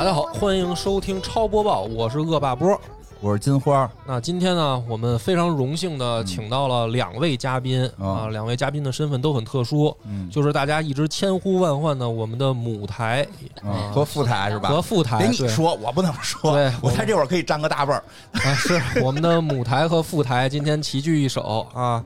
[0.00, 2.80] 大家好，欢迎收听超播报，我是恶霸波。
[3.20, 13.26] 我是金花，那今天呢，我们非常荣幸的请到了两位嘉宾、嗯啊，两位嘉宾的身份都很特殊，嗯就是大家一直千呼万唤的我们的母台
[13.62, 14.70] 嗯，和副台是吧？
[14.70, 18.02] 和副台，得你对说，我不能说对，我在这会儿可以占个大辈儿。
[18.32, 22.02] 啊，是我们的母台和副台今天齐聚一手啊。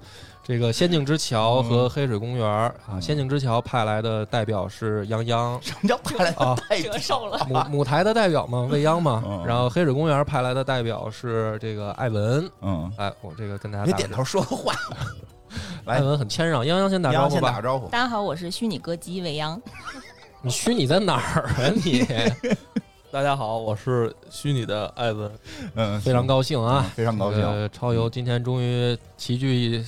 [0.47, 6.99] 这个仙境之桥和黑水公园儿啊，嗯仙境之桥派来的代表是泱泱， 什么叫派来啊的代表折？
[6.99, 14.75] 寿了，母母台的代表嘛， 未央嘛嗯，然后黑水公园派来的代表是这个艾文，嗯，哎，我这个跟大家打个别点头说个话。
[15.87, 17.63] 艾，文很谦让，泱泱先打招呼吧打。
[17.63, 17.89] 招呼。
[17.89, 19.61] 大家好，我是虚拟歌姬未央。
[20.43, 22.07] 你虚拟在哪儿啊你？
[23.15, 25.31] 大家好，我是虚拟的艾文。
[25.77, 29.81] 嗯，非常高兴啊嗯，非常高兴这个超游今天终于齐聚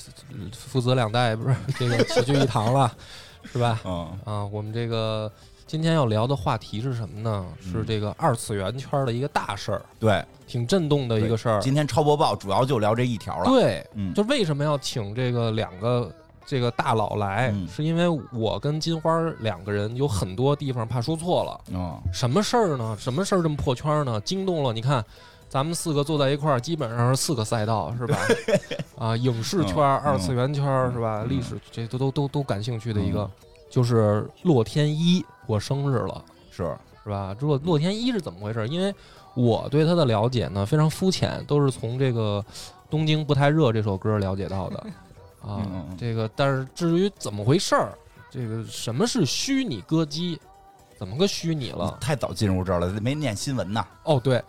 [0.52, 2.96] 父子两代，不是 这个齐聚一堂了，
[3.42, 3.80] 是吧？
[3.84, 5.28] 嗯啊，我们这个
[5.66, 7.44] 今天要聊的话题是什么呢？
[7.64, 11.60] 嗯是这个二次元圈的一个大事儿，对，挺震动的一个事儿。
[11.60, 13.46] 今天超播报主要就聊这一条了。
[13.46, 16.08] 对，嗯，就为什么要请这个两个
[16.46, 21.60] 这个大佬来，嗯是因为我跟金花两个人有很多地方怕说错了。
[21.72, 22.96] 嗯什么事儿呢？
[22.98, 24.20] 什么事儿这么破圈呢？
[24.20, 25.04] 惊动了你看，
[25.48, 28.16] 咱们四个坐在一块儿，基本上是四个赛道，是吧？
[28.96, 31.22] 啊，影视圈、嗯二次元圈，是吧？
[31.24, 33.28] 嗯历史这都都都都感兴趣的一个，
[33.68, 36.62] 就是洛天依过生日了，是，
[37.02, 37.34] 是吧？
[37.40, 38.66] 洛洛天依是怎么回事？
[38.68, 38.94] 因为
[39.34, 42.44] 我对他的了解呢非常肤浅，都是从这个
[42.88, 44.86] 《东京不太热》这首歌了解到的
[45.46, 45.86] 啊。
[45.98, 47.96] 这个，但是至于怎么回事儿，
[48.30, 50.38] 这个什么是虚拟歌姬？
[50.98, 51.94] 怎么个虚拟了？
[52.00, 53.86] 太早进入这儿了，没念新闻呢。
[54.04, 54.42] 哦，对，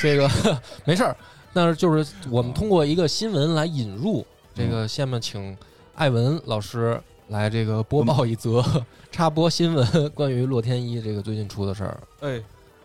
[0.00, 0.30] 这个
[0.86, 1.16] 没事儿，
[1.52, 5.58] 但是就是我们通过一个新闻来引入这个，下面请
[5.96, 8.64] 艾文老师来这个播报一则
[9.10, 12.00] 插播新闻，关于洛天依这个最近出的事儿。
[12.20, 12.40] 哎，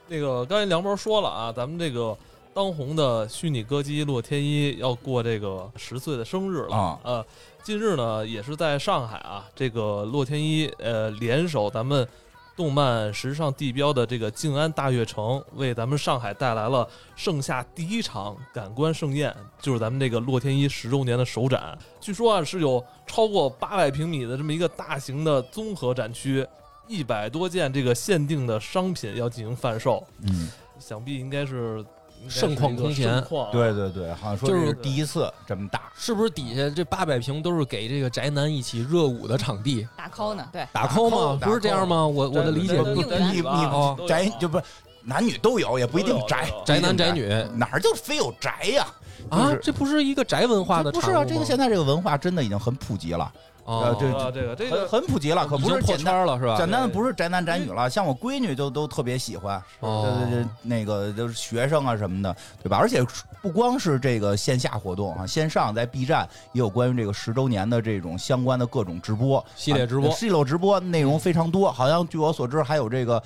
[0.07, 2.17] 那个刚才梁博说了啊，咱们这个
[2.53, 7.25] 当红的虚拟歌姬洛天依要过这个十岁的生日了啊呃，
[7.63, 12.07] 近日呢，也是在上海啊，这个洛天依呃联手咱们。
[12.55, 21.75] 动漫时尚地标的这个静安大悦城，为咱们上海带来了盛夏第一场感官盛宴，就是咱们这个洛天依十周年的首展。
[21.99, 26.45] 据说啊，是有超过八百平米的这么一个大型的综合展区，
[26.87, 30.47] 一百多件这个限定的商品要进行贩售，嗯，
[30.77, 31.85] 想必应该是应该是
[32.27, 35.91] 盛况空前对对对，好像说就是这是第一次这么大。
[35.95, 39.87] 是不是底下这八百平都是给这个宅男一起热舞的场地？
[39.95, 40.47] 打 call 呢？
[40.51, 41.39] 对，打 call 吗？
[41.41, 42.05] 不是这样吗？
[42.05, 44.63] 我我的理解对不你哦你宅就不是
[45.03, 48.87] 男女都有，也不一定宅宅男宅女哪儿就非有宅呀？
[49.29, 53.31] 啊这不是一个宅文化的不是啊，这个现在这个文化真的已经很普及了，
[53.65, 56.57] 哦呃这啊，这个这很个很普及了，可不是破是简单圈了是吧？
[56.57, 62.77] 简单的不是宅男宅女了，像我闺女就都特别喜欢，哦对对对，那个就是学生啊什么的，对吧？
[62.77, 63.01] 而且
[63.41, 73.21] 不光是这个线下活动啊，线上在 B 站也有关于这个十周年的这种相关的各种直播系列直播啊系列直播内容非常多，好像据我所知还有这个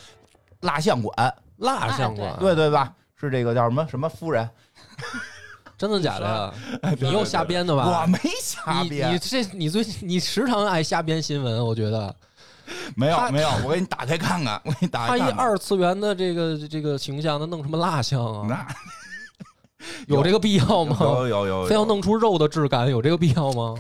[0.62, 2.94] 蜡像馆，蜡像馆，对对吧？
[3.20, 4.48] 是这个叫什么什么夫人？
[5.78, 6.54] 真的假的呀？
[7.00, 8.02] 你又瞎编的吧？
[8.02, 12.14] 我没瞎编你，这你最你时常爱瞎编新闻，我觉得
[12.96, 15.46] 没有没有，我给你打开看看，我给你打他一开看看。
[15.46, 18.48] 二次元的这个这个形象，他弄什么蜡像啊？
[18.50, 18.68] 那
[20.08, 20.98] 有这个必要吗？
[21.00, 23.76] 有有有，非要弄出肉的质感，有这个必要吗？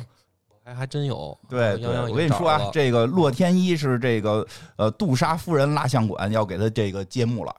[0.63, 1.37] 还还真有。
[1.49, 1.77] 对
[2.09, 7.55] 我跟你说啊，这个洛天依是这个呃杜莎夫人蜡像馆要给他这个揭幕了。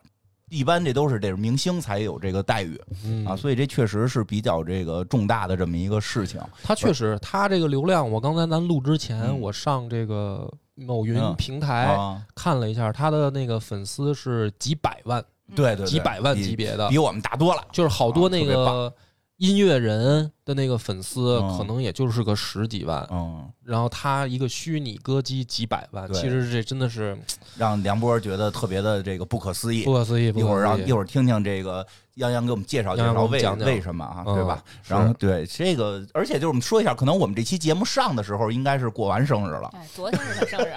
[0.51, 6.41] 一般这都是得是明星才有这个待遇嗯啊，所以这确实是比较这个重大的这么一个事情。
[6.63, 15.23] 他确实，他这个流量，我刚才咱录之前，嗯我上这个某云嗯平台啊，看了一下，他的那个粉丝是几百万、
[15.55, 17.63] 对对，对几百万级别的比，我们大多了。
[17.73, 18.93] 就是好多那个
[19.39, 23.07] 音乐人的那个粉丝，嗯可能也就是个十几万。
[23.11, 27.17] 嗯，然后他一个虚拟歌姬几百万，对其实这真的是
[27.57, 29.95] 让梁波觉得特别的这个不可思议不。
[29.95, 30.33] 可思议。
[30.33, 31.87] 不一会儿让一会儿听听这个
[32.17, 34.65] 泱泱给我们介绍介绍为我们讲讲为什么啊，嗯对吧？
[34.83, 39.71] 是然后对这个，而且就是我们说一下，可能我们这期节目上的时候应该是过完生日了。
[39.75, 40.73] 哎，昨天是他生日，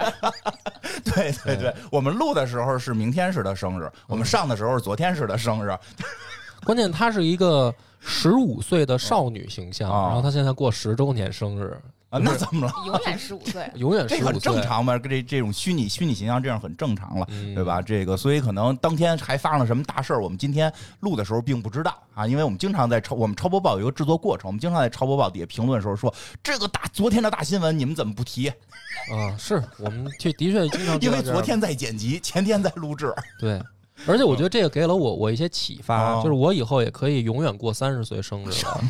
[1.12, 5.76] 对对对，我们录的时候是明天是他生日，我们上的时候是昨天是他生日。
[6.64, 12.72] 关键他是一个十五岁的少女形象，啊然后她现在过十周年生日，啊，那怎么了？
[12.84, 13.70] 永远十五岁。
[13.76, 17.80] 永远这很十五岁，正常嘛，这这种虚拟虚拟形象这样很正常了，嗯对吧？
[17.80, 20.70] 这个，所以可能当天还发生了什么大事儿，我们今天
[21.00, 26.12] 录的时候并不知道啊，因为我们经常在超我们超播报有一个制作过程，我们经常在超播报底下评论的时候说
[26.42, 28.48] 这个大昨天的大新闻你们怎么不提？
[28.48, 33.62] 啊，是我们确的确经常 因为昨天在剪辑，前天在录制，对。
[34.06, 38.80] 而且我觉得这个给了我我一些启发，哦就是我以后也可以永远过三十岁生日了，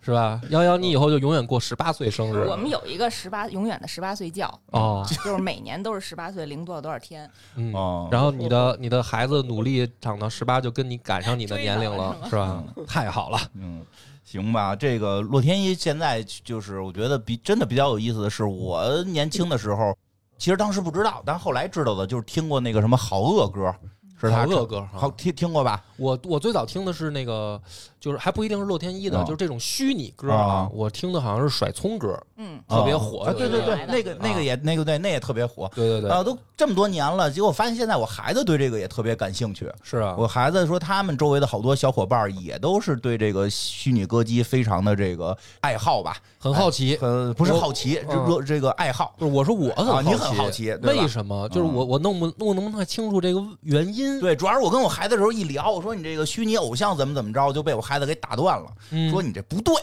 [0.00, 0.40] 是吧？
[0.50, 2.46] 幺幺，你以后就永远过十八岁生日。
[2.48, 12.62] 我们有一个十八永远的十八岁觉，哦，就是每年都是十八岁零多少多少天，嗯，哦，然后你的你的孩子努力长到十八，就跟你赶上你的年龄了，是吧？
[12.86, 13.84] 太好了，嗯，
[14.24, 19.96] 行吧，这个洛天依现在就是我觉得比真的比较有意思的是，我年轻的时候，
[20.36, 23.74] 其实当时不知道，但后来知道的就是听过那个什么好恶歌，
[24.20, 25.82] 是他好恶歌好听听过吧？
[25.96, 27.60] 我我最早听的是那个，
[28.04, 30.70] 就是还不一定是洛天依的，啊就是这种虚拟歌啊啊。
[30.74, 35.70] 我听的好像是甩葱歌，嗯，特别火啊对对对那个那个也那个对那也特别火。
[35.74, 39.72] 对对对，啊，都这么多年了，结果发现现在我孩子对这个也特别感兴趣。
[39.82, 46.98] 是啊，我孩子说，他们周围的好多小伙伴儿也都是对这个虚拟歌姬非常的这个爱好吧，很好奇。
[47.00, 49.14] 呃，不是好奇，这这这个爱好。
[49.18, 51.48] 不是，我说我很好奇，啊你很好奇为什么？
[51.48, 54.20] 就是我我弄不弄能不太清楚这个原因？
[54.20, 59.10] 对，主要是我跟我孩子的时候一聊，我说你这个虚拟偶像怎么怎么着，就被我孩子给打断了，嗯。
[59.10, 59.74] 说你这不对，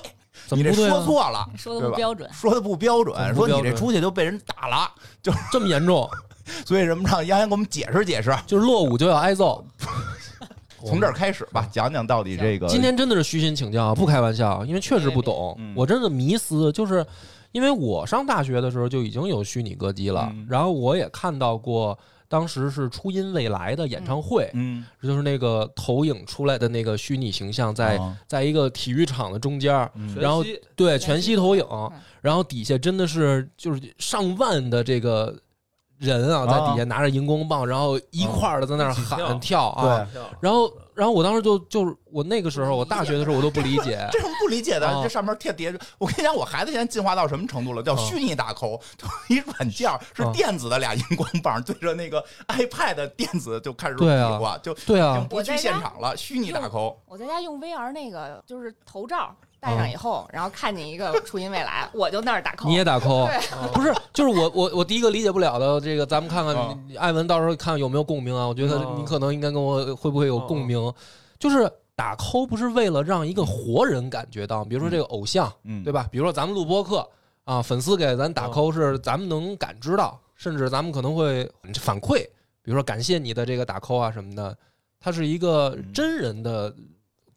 [0.51, 0.89] 你这怎么不对啊？
[0.89, 4.91] 说错了，说的不标准，说的不标怎准，说你这出去就被人打了，
[5.21, 6.09] 就这么严重？
[6.65, 9.63] 所以什么让杨洋给我们解释解释，就是落伍就要挨揍。
[10.83, 15.55] 从这儿开始吧，讲讲到底这个今天真的是虚心请教，不开玩笑，因为确实不懂。
[15.59, 15.73] 嗯。
[15.75, 17.05] 我真的迷思，就是
[17.51, 21.97] 因为我上大学的时候就已经有虚拟歌姬了嗯，然后我也看到过。
[22.31, 24.85] 当时是初音未来的演唱会，嗯。
[25.03, 28.17] 就是那个投影出来的那个虚拟形象在，啊。
[28.25, 29.73] 在一个体育场的中间
[30.15, 31.91] 然后全对全息投影嗯，
[32.21, 35.37] 然后底下真的是就是上万的这个
[35.97, 39.67] 人啊，在底下拿着荧光棒，然后一块儿的在那儿喊跳。
[39.71, 40.07] 啊，
[40.39, 44.85] 然后然后我当时就就是我那个时候我大学的时候我都不理解， 这什么不理解的？
[44.87, 47.81] 啊这上面贴叠着，我跟你讲，我孩子现在进化到什么程度了？
[47.81, 56.95] 叫啊虚拟打 call， 就一软件是啊电子的俩荧光棒 对着那个 iPad 电子就开始比划，就对啊已经，不去现场了，虚拟打 call。
[57.07, 62.67] 我在家用 VR 那个就是头罩戴上以后，然后看见一个 初音未来，我就那儿打 call。
[62.67, 63.71] 你也打 call，对。
[63.71, 66.75] 不是，就是我我我第一个理解不了的这个，咱们看看啊。
[66.97, 68.47] 艾文到时候看有没有共鸣啊？
[68.47, 68.95] 我觉得啊。
[68.97, 70.91] 你可能应该跟我会不会有共鸣，
[71.37, 76.07] 就是打 call 不是为了让一个活人感觉到，比如说这个偶像，嗯，对吧？
[76.11, 77.07] 比如说咱们录播客
[77.43, 81.47] 啊，粉丝给咱打嗯 call 是咱们能感知到，甚至咱们可能会
[81.79, 82.17] 反馈，
[82.63, 84.57] 比如说感谢你的这个打 call 啊什么的，
[84.99, 85.93] 它是一个嗯。
[85.93, 86.73] 真人的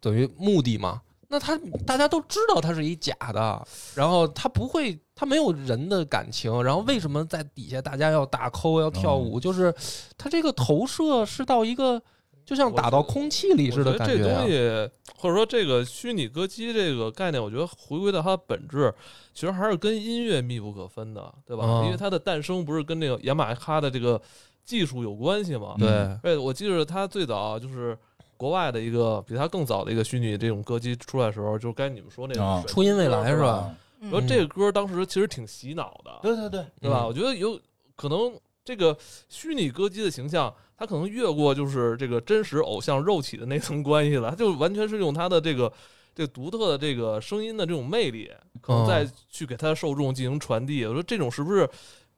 [0.00, 1.02] 等于目的嘛。
[1.34, 3.66] 那他大家都知道他是一假的，
[3.96, 9.40] 然后他不会，他没有人的感情，然后为什么在底下大家要打 call 要跳舞？
[9.40, 9.74] 就是
[10.16, 12.00] 他这个投射是到一个
[12.46, 18.94] 就像打到空气里似的我觉得这东西，或者说这个虚拟歌姬这个概念，我觉得回归到它的本质，
[19.34, 21.64] 其实还是跟音乐密不可分的，对吧？
[21.66, 24.22] 嗯因为它的诞生不是跟那个雅马哈的这个
[24.64, 25.74] 技术有关系嘛？
[25.80, 27.98] 对嗯对，我记得他最早就是
[28.36, 33.74] 国外的一个比它更早的一个虚拟这种歌姬出来的时候，就是该你们说那啊个初音未来是吧？
[34.00, 37.04] 嗯然后这个歌当时其实挺洗脑的，对对对，对吧？
[37.04, 37.58] 嗯我觉得有
[37.96, 38.94] 可能这个
[39.30, 45.72] 虚拟歌姬的形象，它可能越过就是这个真实偶像肉体的那层关系了，它就完全是用它的这个
[46.14, 50.84] 这个独特的这个声音的这种魅力，可能再去给它的受众进行传递。
[50.84, 51.66] 我说这种是不是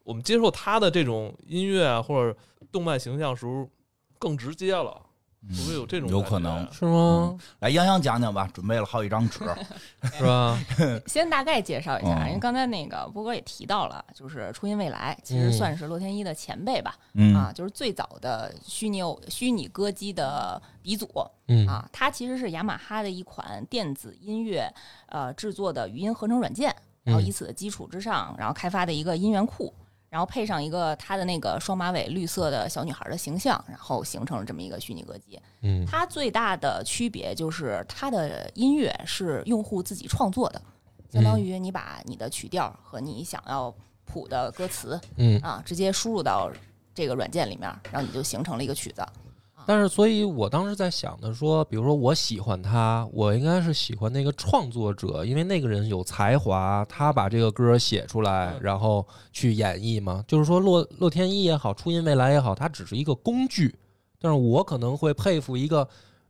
[0.03, 2.37] 我们接受它的这种音乐啊或者
[2.73, 3.69] 动漫形象时候
[4.19, 5.01] 更直接了？
[5.49, 7.37] 会不会有这种有可能是吗？
[7.61, 9.41] 来，杨洋讲讲吧，准备了好几张纸，
[10.19, 10.59] 是吧？
[11.07, 21.09] 先大概介绍一下，嗯因为刚才那个波哥也提到了，就是初音未来其实嗯算是洛天依的前辈吧，嗯啊，就是最早的虚拟偶虚拟歌姬的鼻祖
[21.49, 24.69] 嗯啊，它其实是雅马哈的一款电子音乐
[25.09, 26.75] 呃制作的语音合成软件，
[27.05, 29.73] 然后嗯以此的基础之上，然后开发的一个音源库。
[30.17, 35.39] 然后配上一个她的那个双马尾绿色的小女孩的形象，然后形成了这么一个虚拟歌姬。
[35.61, 40.63] 嗯它最大的区别就是它的音乐是用户自己创作的，
[41.13, 43.71] 相当于你把你的曲调和你想要
[44.07, 46.51] 谱的歌词嗯，啊，直接输入到
[46.95, 49.05] 这个软件里面，然后你就形成了一个曲子。
[49.67, 60.25] 但是，所以我当时在想的说，比如说我喜欢他，我应该是喜欢那个创作者，因为那个人有才华，他把这个歌写出来，嗯然后去演绎嘛。
[60.29, 63.75] 就是说洛洛天依也好，初音未来也好，它只是一个工具。
[64.21, 65.85] 但是我可能会佩服一个，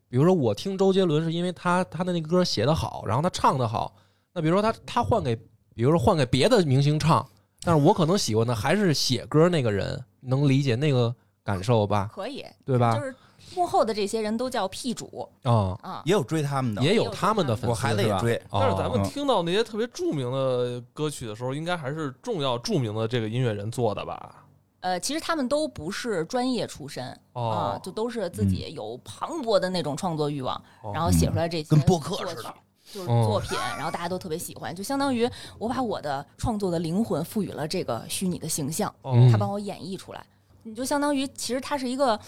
[0.08, 3.94] 比如说我听周杰伦是因为他他的那个歌写得好，然后他唱得好。
[4.32, 5.36] 那比如说他他换给，
[5.74, 7.26] 比如说换给别的明星唱，
[7.62, 11.14] 但是我可能喜欢的还是写歌那个人，能理解那个
[11.44, 12.10] 感受吧？
[12.12, 13.04] 可以，对吧就？
[13.04, 13.14] 是
[13.54, 18.36] 幕后的这些人都叫 P 主啊、啊，也有追他们的，也有他们的粉丝，我孩子也追。
[18.50, 18.58] 哦。
[18.60, 19.04] 但是咱们嗯。
[19.08, 24.44] 听到那些特别著名的歌曲的时候，应该还是重要著名的这个音乐人做的吧？
[24.80, 27.42] 呃，其实他们都不是专业出身啊、
[27.74, 32.54] 哦，就都是自己有磅礴的那种创作欲望，哦然后写出来这些跟播客似的。
[32.92, 38.94] 就是哦作品，然后大家都特别喜欢，就相当于我把我的创作的灵魂赋予了这个虚拟的形象，
[39.32, 40.24] 他帮我演绎出来，
[40.62, 42.18] 你就相当于其实它是一个。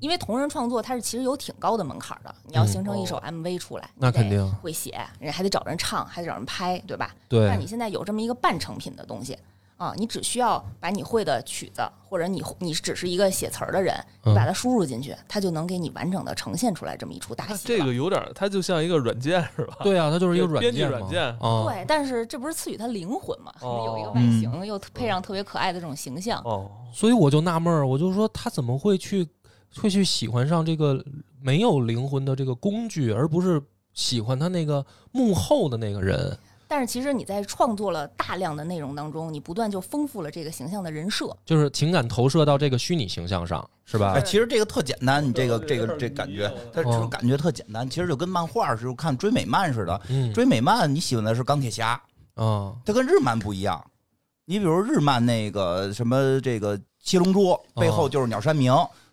[0.00, 2.34] 因为同人创作，它是其实有挺高的门槛的。
[2.46, 7.14] 你要嗯形成一首哦 MV 出来，那你得肯定会写，人还得找人唱，还得找人拍，对吧？
[7.28, 9.38] 对但你现在有这么一个半成品的东西
[9.76, 17.66] 啊，你只需要把你会的曲子，或者你你只是一个写词儿的人，嗯你把它输入进去，它就能给你完整的呈现出来这么一出大戏。
[17.66, 19.76] 这个有点儿，它就像一个软件是吧？
[19.82, 23.52] 对啊，它就是一个软编辑软件啊，对，但是这不是赐予它灵魂嘛？
[23.62, 26.42] 哦有一个外形，又配上特别可爱的这种形象。
[26.44, 29.26] 哦，所以我就纳闷儿，我就说他怎么会去
[29.76, 31.04] 会去喜欢上这个
[31.40, 33.60] 没有灵魂的这个工具，而不是
[33.92, 36.36] 喜欢他那个幕后的那个人？
[36.66, 41.36] 但是其实你在创作了大量的内容当中，你不断就丰富了这个形象的人设。
[41.44, 44.22] 就是情感投射到这个虚拟形象上，是吧哎，？
[44.22, 50.00] 其实这个特简单，你这个这个这感觉迷了，它哦这感觉特简单，其实就跟漫画似的，看追美漫似的。
[50.10, 52.00] 嗯追美漫，你喜欢的是钢铁侠，
[52.34, 53.84] 啊它跟日漫不一样。
[54.44, 58.72] 你比如日漫那个什么这个七龙珠背后就是鸟山明，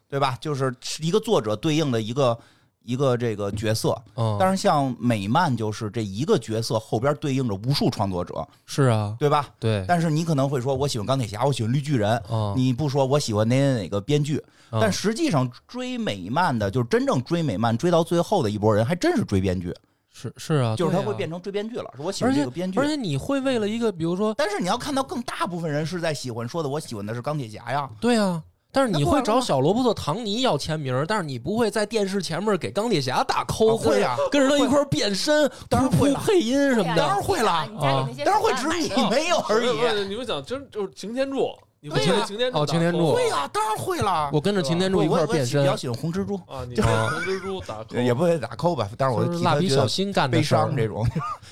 [0.10, 0.38] 对吧？
[0.40, 2.38] 就是一个作者对应的一个
[2.84, 4.02] 一个这个角色。
[4.16, 4.38] 嗯！
[4.40, 9.50] 但是像美漫就是这一个角色后边对应着无数创作者，是啊，对吧？
[9.60, 14.38] 对但是你可能会说，我喜欢钢铁侠，我喜欢绿巨人，嗯，你不说我喜欢哪哪哪个编剧，
[14.70, 19.76] 啊但实际上追美漫的，就是真正追美漫追到最后的一波人，还真是追编剧，
[20.14, 21.92] 是是啊，就是他会变成追编剧了。
[21.96, 27.90] 说我喜欢这个编剧而，且你会为了一个，比如说，但是你要看到更大部分人是在喜欢说的，我喜欢的是钢铁侠呀。
[28.00, 36.98] 对啊，但是你会找小罗伯特·唐尼要签名，但是你不会在电视前面给钢铁侠打 call，、啊会啊跟着他一块儿变身，当然会了配音什么的。
[36.98, 40.08] 当然会了你家里那些当然会，只是你没有而已。
[40.08, 41.50] 你们想真就是擎天柱，
[41.88, 43.00] 你会擎天柱哦擎天柱。
[43.00, 44.29] 勾会呀，当然会了。
[44.34, 50.60] 我跟着擎天柱一块变身我我比，较喜欢红蜘蛛，啊，你跟红蜘蛛打，也不会打 call 吧，但是我就是蜡笔小新干的悲事儿。
[50.60, 51.08] 伤这种，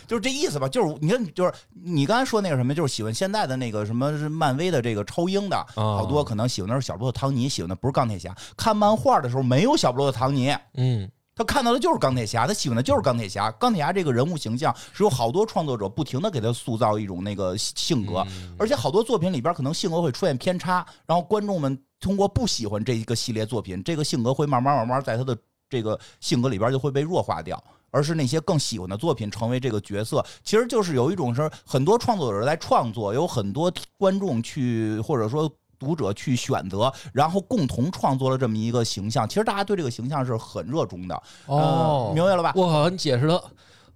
[0.07, 0.67] 就是这意思吧。
[0.67, 5.95] 就是你看，就是你刚才说那个什么，就是喜欢现在的那个什么是漫威的这个超英的，啊。
[5.95, 8.35] 好多可能喜欢的是小罗伯特·唐尼，喜欢的不是钢铁侠。
[8.57, 13.51] 看漫画的时候没有小罗伯特·唐尼，嗯，他看到的就是钢铁侠，他喜欢的就是钢铁侠。
[13.51, 25.37] 钢铁侠这个人物形象是有好多创作者不停的给他塑造一种那个性格，嗯而且好多作品里边可能性格会出现偏差，然后观众们通过不喜欢这一个系列作品，这个性格会慢慢慢慢在他的
[25.69, 27.61] 这个性格里边就会被弱化掉。
[27.91, 39.27] 而是那些更喜欢的作品成为这个角色，其实就是有一种是很多创作者在创作，有很多观众去或者说读者去选择，然后共同创作了这么一个形象。
[39.27, 41.15] 其实大家对这个形象是很热衷的，
[41.45, 42.53] 哦呃，明白了吧？
[42.55, 43.33] 我靠，你解释的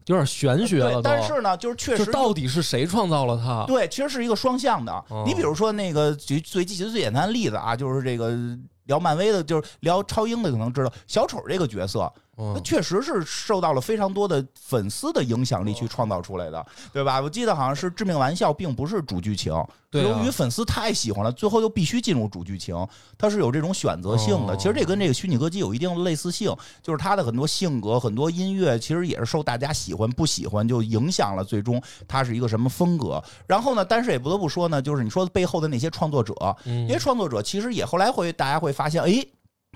[0.05, 3.63] 有点玄学了对，但是呢，就是确实到底是谁创造了他？
[3.67, 4.91] 对，其实是一个双向的。
[5.09, 8.31] 哦你比如说那个举最最最简单的例子啊，就是这个
[8.89, 17.22] 聊漫威的，就是聊超英的，可能知道小丑这个角色，他嗯，确实是受到了非常多的粉丝的影响力去创造出来的，对吧？
[17.22, 19.53] 我记得好像是《致命玩笑》并不是主剧情，
[19.91, 22.75] 由于粉丝太喜欢了，最后又必须进入主剧情，
[23.17, 24.53] 它是有这种选择性的。
[24.53, 33.22] 哦其实这跟这个虚拟歌姬有一定的类似性，就是他的很多性格、很多音乐，其实也是受大家喜欢不喜欢就影响了，最终他是一个什么风格。
[33.48, 36.34] 然后呢，但是也不得不说呢，就是你说背后的那些创作者，
[36.65, 39.12] 嗯这些创作者其实也后来会大家会发现，哎，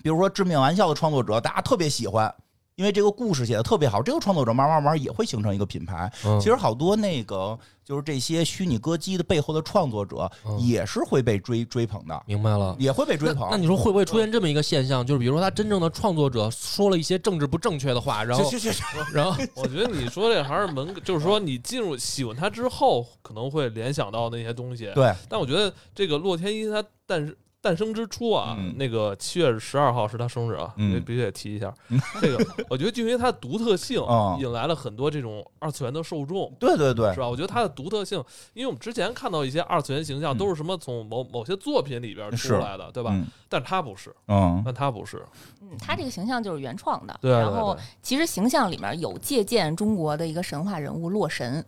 [0.01, 2.33] 比如说《致命玩笑》的创作者，大家特别喜欢。
[2.75, 6.11] 因为这个故事写的特别好，这个创作者慢慢慢慢也会形成一个品牌。
[6.25, 12.75] 嗯其实好多那个就是这些虚拟歌姬的背后的创作者，嗯也是会被追追捧的，明白了。
[12.79, 13.47] 也会被追捧。
[13.51, 15.05] 那你说会不会出现这么一个现象？
[15.05, 18.81] 就是比如说他真正的创作者说了一些政治不正确的话，然后去去去，
[19.13, 24.91] 然后 我觉得你说这还是门，就是说你进入喜欢他之后，可能会联想到那些东西。
[24.95, 31.73] 对，但我觉得这个洛天依他诞生诞生之初啊，嗯那个七月十二号是他生日啊，嗯必必须得提一下。
[32.19, 36.53] 这个 我觉得就因为它的独特性哦，引来了很多这种二次元的受众。
[36.59, 37.29] 对对对是，吧？
[37.29, 38.21] 我觉得它的独特性，
[38.53, 43.11] 因为我们之前看到一些二次元形象嗯都是什么从某某些作品里边出来的，对吧？
[43.13, 45.25] 嗯但他不是，嗯但他不是，
[45.61, 47.17] 嗯，他这个形象就是原创的。
[47.21, 51.63] 对对然后其实形象里面有借鉴中国的一个神话人物洛神，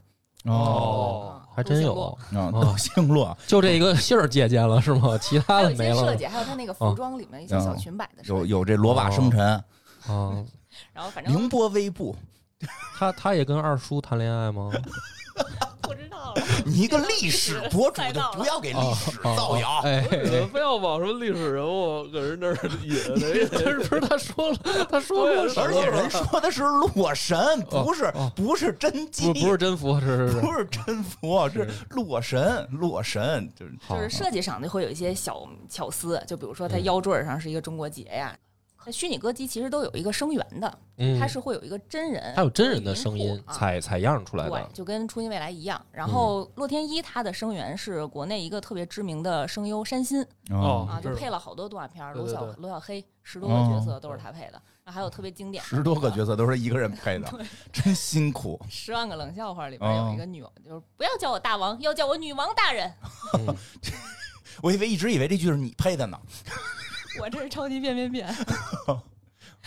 [0.45, 1.93] 哦还真有。
[1.93, 2.61] 啊星嗯，哦。
[2.63, 3.37] 斗星洛。
[3.47, 5.17] 就这一个姓儿借鉴了是吗？
[5.21, 8.23] 其他的没了一些设计，还有他那个服装里面一些小裙摆的。
[8.25, 9.63] 有有这罗袜生辰、啊。
[10.91, 12.15] 然后反正宁波微步，
[12.97, 14.69] 他他也跟二叔谈恋爱吗？
[15.85, 19.81] 不知道，了，你一个历史博主就不要给历哦史哦造谣。
[20.51, 22.95] 非要往什么历史人物搁人那儿引，
[23.51, 24.57] 但是不是他说了，
[24.89, 25.65] 他说对过什么？
[25.65, 30.39] 而且人说的是洛神，不是哦不是真机，不不是真佛，是是是。
[30.41, 31.69] 不是真佛，是是。
[31.89, 38.35] 洛神，洛神就是就是设计上就会有一些小巧思，就比如说他腰坠上是一个中国结呀。
[38.85, 45.79] 那虚拟歌姬其实都有一个声源的，嗯，它是会有一个真人，它有真人的声音啊采采样出来对的，，就跟初音未来一样。
[45.79, 56.35] 嗯然后洛天依她的声源是国内一个特别知名的声优山新哦啊，就配了好多动画片，罗小罗小黑十多个角色都是他配的，然后还有特别经典十多个角色。
[56.35, 57.31] 都是一个人配的，
[57.71, 58.59] 真辛苦。
[58.69, 62.93] 十万个冷笑话里边哦有一个女王，就是不要叫我大王，要叫我女王大人。
[63.33, 63.55] 嗯
[64.61, 66.17] 我以为一直以为这句是你配的呢。
[67.21, 68.27] 我这是超级变变变
[68.87, 69.03] 啊！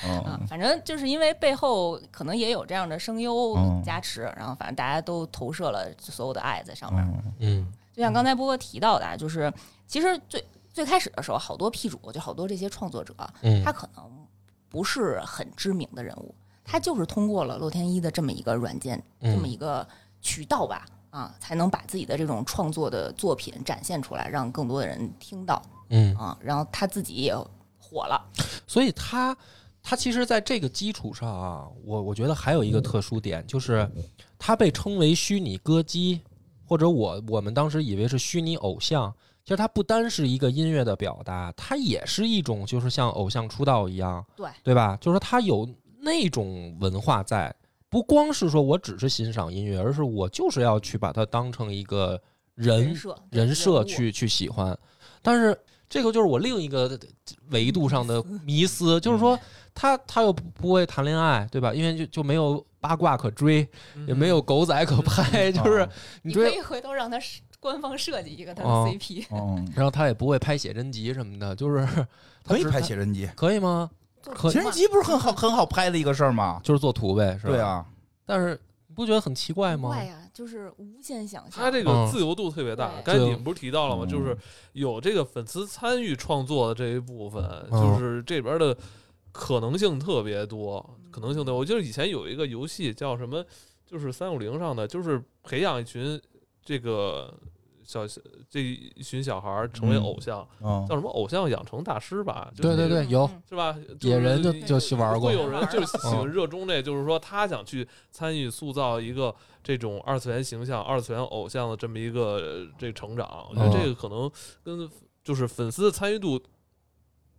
[0.04, 7.66] 嗯，反正就是因为背后可能也有这样的声优嗯加持，然后反正大家都投射了所有的爱在上面。
[7.92, 9.52] 就像刚才波波提到的啊，就是
[9.86, 13.12] 其实最最开始的时候，好多 P 主就好多这些创作者，
[13.42, 14.04] 嗯他可能
[14.68, 16.32] 不是很知名的人物，
[16.64, 19.84] 他就是通过了洛天依的这么一个软件，嗯这么一个
[20.20, 27.36] 渠道吧，啊，才能把自己的这种创作的作品展现出来，让更多的人听到嗯，啊，然后他自己也
[27.78, 28.20] 火了。
[28.66, 29.36] 所以他
[29.82, 33.88] 他其实在这个基础上啊，我我觉得还有一个特殊点，就是
[34.38, 36.20] 他被称为虚拟歌姬，
[36.64, 39.14] 或者我我们当时以为是虚拟偶像。
[39.44, 44.94] 其实它不单是一个音乐的表达，它也是一种，就是像偶像出道一样，对对吧？
[45.00, 45.66] 就是说它有
[46.00, 47.54] 那种文化在，
[47.88, 52.20] 不光是说我只是欣赏音乐，而是我就是要去把它当成一个
[52.56, 54.78] 人人设人设去去喜欢。
[55.22, 56.98] 但是这个就是我另一个
[57.50, 59.38] 维度上的迷思，就是说
[59.74, 61.72] 他他又不不会谈恋爱，对吧？
[61.72, 63.66] 因为就就没有八卦可追，
[64.06, 65.88] 也没有狗仔可拍，就是
[66.22, 72.06] 你可以回头让他是官方设计一个他的哦 CP，、嗯， 然后他也不会拍写真集什么的，就是他
[72.54, 73.90] 可以拍写真集，可以吗？
[74.50, 76.60] 写真集不是很好很好拍的一个事儿吗？
[76.62, 77.52] 就是做图呗，是吧？
[77.52, 77.60] 对。
[77.60, 77.86] 啊，
[78.26, 78.67] 但是你
[78.98, 79.88] 不觉得很奇怪吗？
[79.90, 81.52] 怪呀，就是无限想象。
[81.52, 82.88] 他这个自由度特别大。
[82.96, 84.04] 对刚才你们不是提到了吗？
[84.04, 84.36] 嗯就是
[84.72, 88.76] 有这个粉丝参与创作的这一部分，嗯就是这边的
[89.30, 91.56] 可能性特别多，可能性多。
[91.56, 93.44] 我记得以前有一个游戏叫什么，
[93.86, 96.20] 就是三五零上的，就是培养一群
[96.64, 97.32] 这个
[97.88, 98.06] 小
[98.50, 102.52] 这一群小孩儿成为嗯偶像，嗯叫什么偶像养成大师吧？
[102.54, 103.74] 就对对是对有嗯是吧？
[104.02, 113.46] 野人就就去玩过会有人就是喜欢嗯热衷这，就是说他想去参与塑造一个这种二次元形象、二次元偶像的这么一个呃这成长。
[113.48, 114.30] 我觉得嗯这个可能
[114.62, 114.86] 跟
[115.24, 116.38] 就是粉丝的参与度。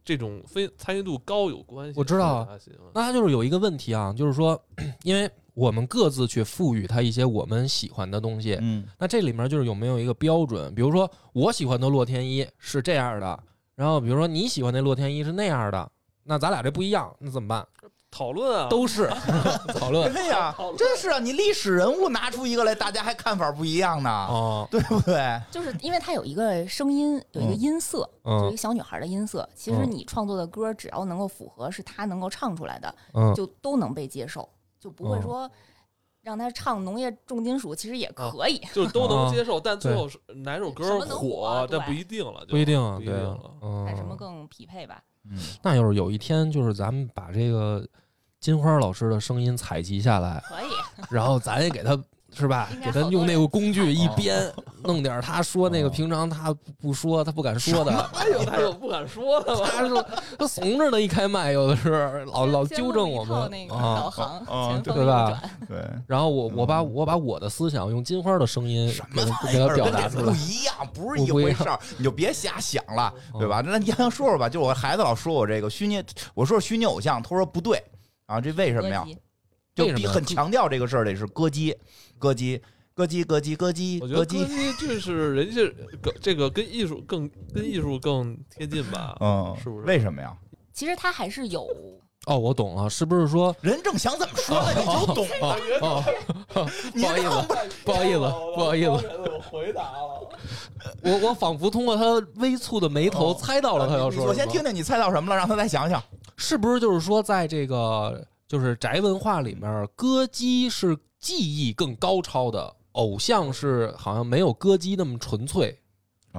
[0.04, 2.48] 这种非参与度高有关系，我知道
[2.94, 4.60] 那他就是有一个问题啊，就是说，
[5.04, 10.74] 因为我们各自去赋予他一些我们喜欢的东西，嗯那这里面就是有没有一个标准？
[10.74, 13.44] 比如说我喜欢的洛天依是这样的，
[13.76, 15.92] 然后比如说你喜欢的洛天依是那样的，
[16.24, 17.68] 那咱俩这不一样，那怎么办？
[18.12, 19.08] 讨论啊，都是。
[19.78, 20.12] 讨论。
[20.12, 20.54] 对呀？
[20.56, 21.20] 讨论，真是啊！
[21.20, 25.40] 你历史人物拿出一个来，大家还看法不一样呢，哦，对不对？
[25.52, 29.48] 就是因为它有一个声音，有一个嗯音色，就一嗯个小女孩的音色。
[29.56, 29.92] 其实嗯。
[29.92, 34.48] 你创作的歌，只要能够符合是她能够唱出来的，嗯，就都能被接受，
[34.80, 35.52] 就不会哦说
[36.22, 38.60] 让他唱农业重金属，其实也可以。
[38.74, 45.02] 就是都能啊接受，但最后是哪首歌火但不一定了，不一定啊，不一定了。，嗯，看什么更匹配吧？
[45.30, 47.88] 嗯，那要是有一天，就是咱们把这个
[48.40, 50.70] 金花老师的声音采集下来，可以，
[51.10, 59.68] 然后咱也给他是吧给他用那个工具一哦编，弄点他说那个哦平常他不说他不敢说的，还有还有不敢说的吗？
[59.72, 60.06] 他说
[60.38, 64.10] 他怂着呢，一开麦有的是老老纠正我们啊导。
[64.10, 65.78] 航，啊对吧对。
[66.08, 70.26] 然后我我把嗯我把我的思想用金花的声音什给么玩意儿他给他表达出来。
[70.26, 73.62] 不一样，不是一回事儿，你就别瞎想了，嗯对吧？
[73.66, 76.02] 那你先说说吧，就我孩子老说我这个虚拟，
[76.34, 77.84] 我说虚拟偶像，他说不对
[78.28, 79.06] 啊，这为什么呀
[79.76, 81.74] 就很强调这个事儿得是歌姬，
[82.20, 82.62] 歌姬，
[82.94, 84.46] 歌姬，歌姬，歌姬，我觉得歌歌姬，
[84.78, 85.62] 姬就是人家
[86.02, 89.16] 跟这个跟艺术更跟艺术更贴近吧？
[89.22, 90.36] 嗯，是不是为什么呀？
[90.74, 91.68] 其实他还是有
[92.26, 95.58] 哦，我懂了，是不是说人正想怎么说呢，你就懂了。
[95.82, 96.04] 哦，
[96.94, 97.48] 你不好意思，
[97.86, 98.20] 不好意思，
[98.56, 100.30] 不好意思，我回答了。
[101.02, 102.04] 我我仿佛通过他
[102.36, 104.26] 微蹙的眉头哦猜到了他要说什么。
[104.28, 106.02] 我先听听你猜到什么了，让他再想想。
[106.38, 115.78] 是不是就是说，在这个就是宅文化里面，歌姬是技艺更高超的，偶像是好像没有歌姬那么纯粹。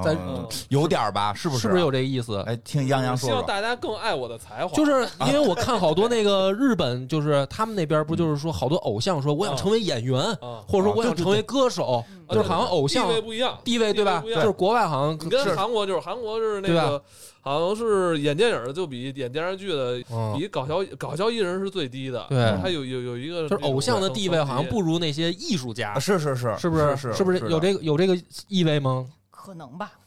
[0.05, 1.35] 在嗯有点儿吧？
[1.35, 1.62] 是不是？
[1.62, 1.90] 是不是有？
[1.90, 2.40] 这个意思？
[2.47, 3.45] 哎，听杨洋说希望。
[3.45, 14.23] 大家更爱我的才华，就是因为我看好多那个日本，就是他们那边不就是说好多偶像说我想成为演员，啊，或者说我想成为歌手，嗯就是好像偶像地位不一样，地位对吧？
[14.25, 17.03] 就是国外好像跟韩国就是韩国就是那对个，
[17.40, 20.37] 好像是演电影的就比演电视剧的嗯。
[20.38, 22.59] 比搞笑搞笑艺人是最低的，对。
[22.61, 25.90] 他有有有一个就是偶像的地位好像不不如那些艺术家。
[25.92, 26.96] 啊，是是是，是不是？
[26.96, 27.38] 是是不是？
[27.50, 29.07] 有这个有这个意味吗？
[29.31, 29.92] 可能吧。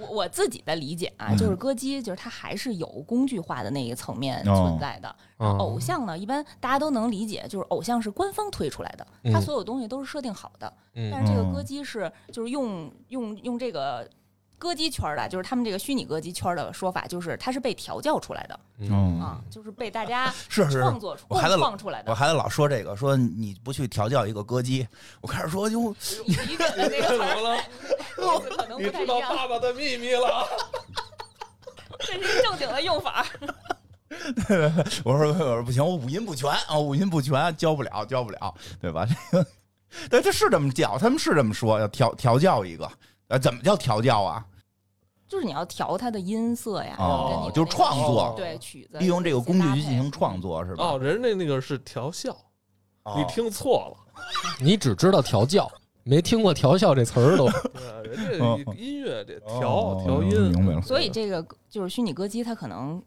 [0.00, 1.36] 我我自己的理解啊，嗯。
[1.36, 4.54] 就是歌姬，就是它还是有工具化的那一层面哦。
[4.54, 5.16] 存在的。
[5.38, 9.32] 嗯偶像呢，一般大家都能理解，就是偶像是官方推出来的，嗯。
[9.32, 10.72] 它所有东西都是设定好的。
[11.10, 14.08] 但是这个歌姬是就是用用用这个
[14.64, 22.10] 歌姬圈的，就是他们这个虚拟歌姬圈的说法，就是它是被调教出来的嗯啊，就是被大家 是是创作出我孩子创出来的。
[22.10, 24.88] 我孩子老说这个，说你不去调教一个歌姬，
[25.20, 25.90] 我开始说就
[26.24, 27.60] 理解的这个怎么了？
[28.80, 30.46] 你知道爸爸的秘密了？
[32.00, 33.26] 这是正经的用法。
[35.04, 39.06] 我说我说不行，我五音不全啊，五音不全，教不了，教不了，对吧？
[39.06, 39.46] 这个，
[40.08, 42.90] 对，他是这么教，他们是这么说，要调调教一个，
[43.28, 44.44] 呃，怎么叫调教啊？
[45.26, 50.84] 就是你要调它的音色呀，哦就是创作对曲子，利用这个工具去进行创作，是吧？
[50.84, 52.36] 哦，人家那个是调校，
[53.04, 53.96] 哦你听错了。
[54.60, 55.70] 你只知道调教，
[56.04, 57.48] 没听过调校这词儿都。
[57.74, 60.80] 对啊，人哦家音乐得哦调调音，明白了。
[60.82, 63.02] 所以这个就是虚拟歌姬，它可能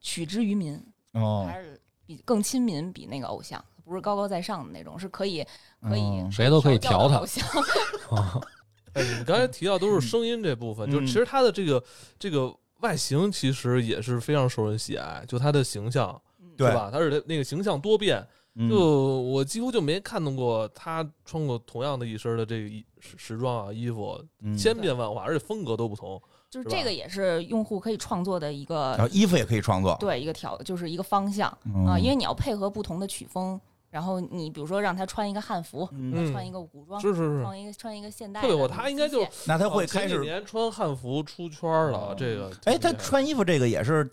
[0.00, 0.80] 取之于民，
[1.12, 5.44] 哦，还是比更亲民，比那个偶像不是高高在上的那种，是可以
[5.82, 8.42] 可以嗯谁都可以调他调教的偶像。
[8.94, 11.82] 哎，你刚才提到都是声音这部分，嗯就其实它的这个
[12.18, 16.20] 这个外形其实也是非常受人喜爱，就它的形象，
[16.56, 16.90] 对是吧？
[16.92, 18.68] 它是那个形象多变，嗯。
[18.68, 26.20] 就我几乎就没看到过他穿过同样的一身的这个衣时时装啊衣服，嗯千变万化，而且风格都不同。
[26.50, 31.84] 就是这个也是用户可以创作的一然个后衣服也可以创作，对一个调，就是一个方向嗯。
[31.84, 33.60] 啊，因为你要配合不同的曲风，
[33.94, 44.04] 然后你比如说让他穿一个汉服，嗯穿一个古装，是是是，穿一个穿一个现代的特别火，那他应该就那他会开始，年穿汉服出圈了哦，这个哎，他穿衣服这个也是，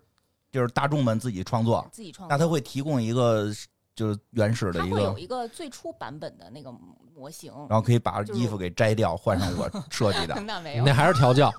[0.51, 2.47] 就是大众们自己创作，自己创作那他。
[2.47, 3.47] 会提供一个
[3.95, 6.71] 就是原始的一个它会有，一个最初版本的那个
[7.15, 10.39] 模型，然后可以把衣服给摘掉，换上我 设计的。
[10.41, 11.51] 那没有那，还是调教，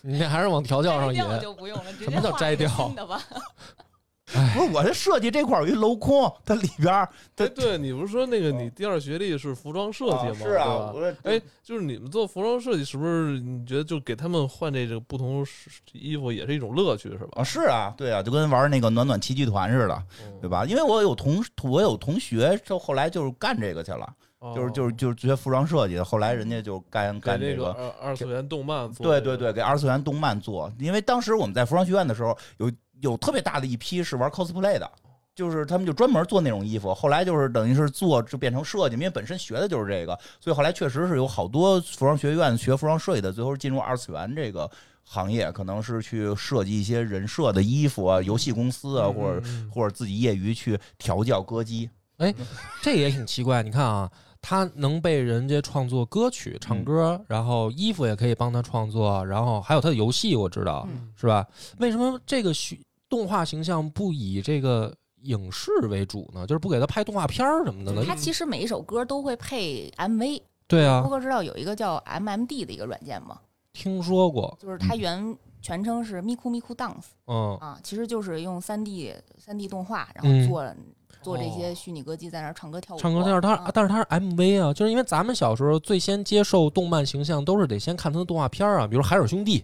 [0.00, 1.20] 你那还是往调教上引。
[1.40, 3.20] 就不用了，直什么叫接画个摘掉新的吧？
[4.32, 10.30] 不是我这设计这块儿有一镂空，它里边儿它哎，对你不是说那个你第二学历是服装设计吗？
[10.30, 10.92] 啊是啊，
[11.24, 15.44] 哎，就是你们做服装设计，是不是你觉得就给他们换这个不同
[15.92, 17.28] 衣服也是一种乐趣，是吧？
[17.32, 20.64] 啊是啊，对啊，就跟玩那个暖暖奇剧团似的，嗯对吧？
[20.64, 32.70] 因为我有同我有同学，就后来就是干这个去了，哦就是就是就是学服装设计的，后来人家就干干这那个二二次元动漫做，对对对，给二次元动漫做，因为当时我们在服装学院的时候，有
[33.02, 34.90] 有特别大的一批是玩 cosplay 的，
[35.34, 44.70] 就是他们就专门做那种衣服，后来就是等于是做就变成设计，因为本身学的就是这个，所以后来确实是有好多服装学院学服装设计的，最后进入二次元这个
[45.04, 51.90] 行业，可能是去设计一些人设的衣服啊，游戏公司啊，嗯或者或者自己业余去调教歌姬。
[52.18, 52.32] 哎
[52.80, 53.64] 这也挺奇怪。
[53.64, 54.08] 你看啊，
[54.40, 61.44] 他能被人家创作歌曲、唱歌，然后衣服也可以帮他创作，然后还有他的游戏，我知道、嗯是吧？
[61.78, 62.80] 为什么这个虚
[63.12, 64.90] 动画形象不以这个
[65.24, 66.46] 影视为主呢？
[66.46, 68.02] 就是不给他拍动画片儿什么的呢？
[68.06, 70.40] 它其实每一首歌都会配 MV。
[70.66, 73.38] 对啊波，哥知道有一个叫 MMD 的一个软件吗？
[73.74, 80.74] 听说过，就是它原全称是 Miku Miku Dance 嗯啊，其实就是用三 D 三 D 动画，然嗯后做
[81.20, 82.98] 做这些虚拟歌姬在那儿唱歌跳舞。
[82.98, 89.62] 唱歌，但是他啊但是他是 MV 啊，就是因为咱们小时候最先接受动漫形象都是得先看他的动画片儿啊，比如海尔兄弟，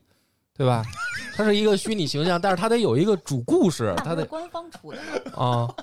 [0.59, 0.85] 对吧？
[1.37, 4.99] 他是一个虚拟形象，但是他得有一个主故事，他得官方出的
[5.37, 5.75] 吗，啊，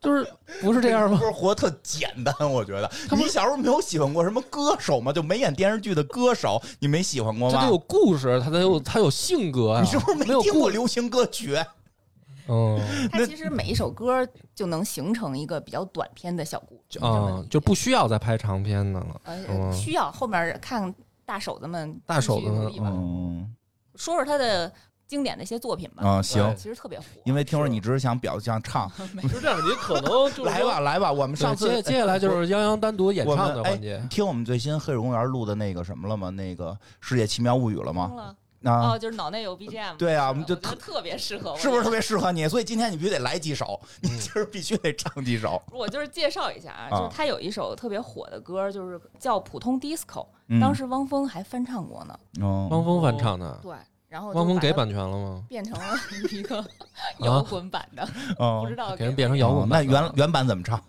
[0.00, 0.26] 就是
[0.62, 1.24] 不是这样吗 不？
[1.26, 2.90] 是活得特简单，我觉得。
[3.10, 5.12] 你小时候没有喜欢过什么歌手吗？
[5.12, 7.70] 就没演电视剧的歌手，你没喜欢过吗他得？
[7.70, 9.82] 有故事，他得有他有性格啊。
[9.82, 10.24] 你是不是没？
[10.40, 11.56] 听过流行歌曲？
[12.48, 12.80] 嗯
[13.12, 16.98] 它其实每一首歌就能形成一个比较短篇的小故事。
[16.98, 19.20] 这么理，解啊就不需要再拍长篇的了。
[19.24, 20.92] 呃嗯需要后面看
[21.24, 23.54] 大手子们大手子们嗯
[23.96, 24.72] 说说他的
[25.06, 26.02] 经典的一些作品吧。
[26.06, 28.90] 啊，行，其实特别火，因为听说你只是想表想唱，
[29.28, 34.02] 是这样，你可能 就来吧来吧，我们上，次接接下来就是泱泱单独演唱的环节。
[34.10, 36.30] 听我们最新黑水公园录的那个什么了吗？
[36.30, 38.12] 那个《世界奇妙物语》了吗？
[38.14, 42.46] 啊哦，，就是脑内有 BGM，对啊我们就特我觉得特别适合我，是不是特别适合你？
[42.48, 45.60] 所以今天你必须得来几首，你嗯今儿必须得唱几首。
[45.72, 50.04] 我就是介绍一下啊，啊就是他有一首特别火的歌，就是叫《普通 DISCO》，
[50.52, 52.18] 嗯当时汪峰还翻唱过呢。
[52.40, 53.74] 哦汪峰翻唱的，对，
[54.08, 55.42] 然后就汪峰把它给版权了吗？
[55.48, 55.96] 变成了
[56.30, 56.64] 一个
[57.20, 58.06] 摇滚版的，
[58.38, 60.80] 哦 不知道给人变成摇滚哦那版的原原版怎么唱？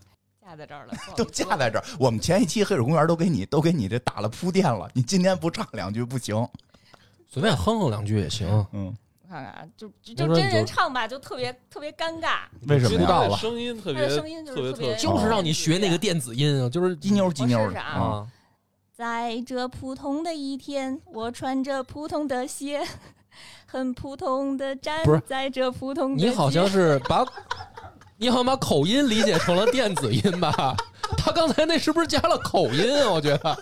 [0.46, 1.86] 架在这儿了，不好都意思架在这儿。
[1.98, 6.48] 我们前一期黑水公园都给你都给你这打了铺垫了，你今天不唱两句不行。
[7.30, 8.48] 随便哼哼两句也行。
[8.74, 12.42] 嗯，我看看啊，就就真人唱吧，就特别特别尴尬。
[12.68, 13.00] 为什么呀？
[13.00, 18.28] 出道了他的声音特别他的声音就是特别特别特就是让你学那个电子音啊，就是鸡妞鸡妞的我试试啊啊，
[18.96, 22.80] 在这普通的一天，我穿着普通的鞋，
[23.66, 27.26] 很普通的站不是在这普通的你好像是把，
[28.18, 30.76] 你好像把口音理解成了电子音吧？
[31.18, 33.10] 他刚才那是不是加了口音啊？
[33.10, 33.58] 我觉得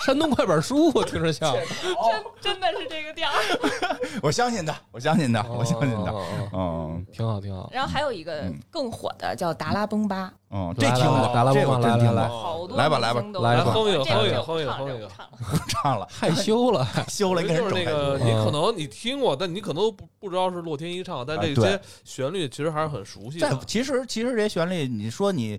[0.00, 1.52] 山东快板书，我听着像。
[1.52, 3.98] 真真的是这个调儿。
[4.22, 6.12] 我相信他，我相信他，我相信他。
[6.52, 7.68] 嗯挺好，挺好。
[7.72, 12.47] 然后还有一个更火的叫达拉崩巴，嗯，这来听过，达拉这我真听崩吧来来过。
[12.76, 16.06] 来吧来吧来吧唱哼一个这个哼一个这个哼一个唱哼一个这唱了。
[16.12, 23.58] 害羞了，害 羞了，就是那整个，你嗯可能你听过，但你可能不不知道是洛天依唱，但这些旋律其实还是很熟悉在的。
[23.66, 25.58] 其实其实这些旋律，你说你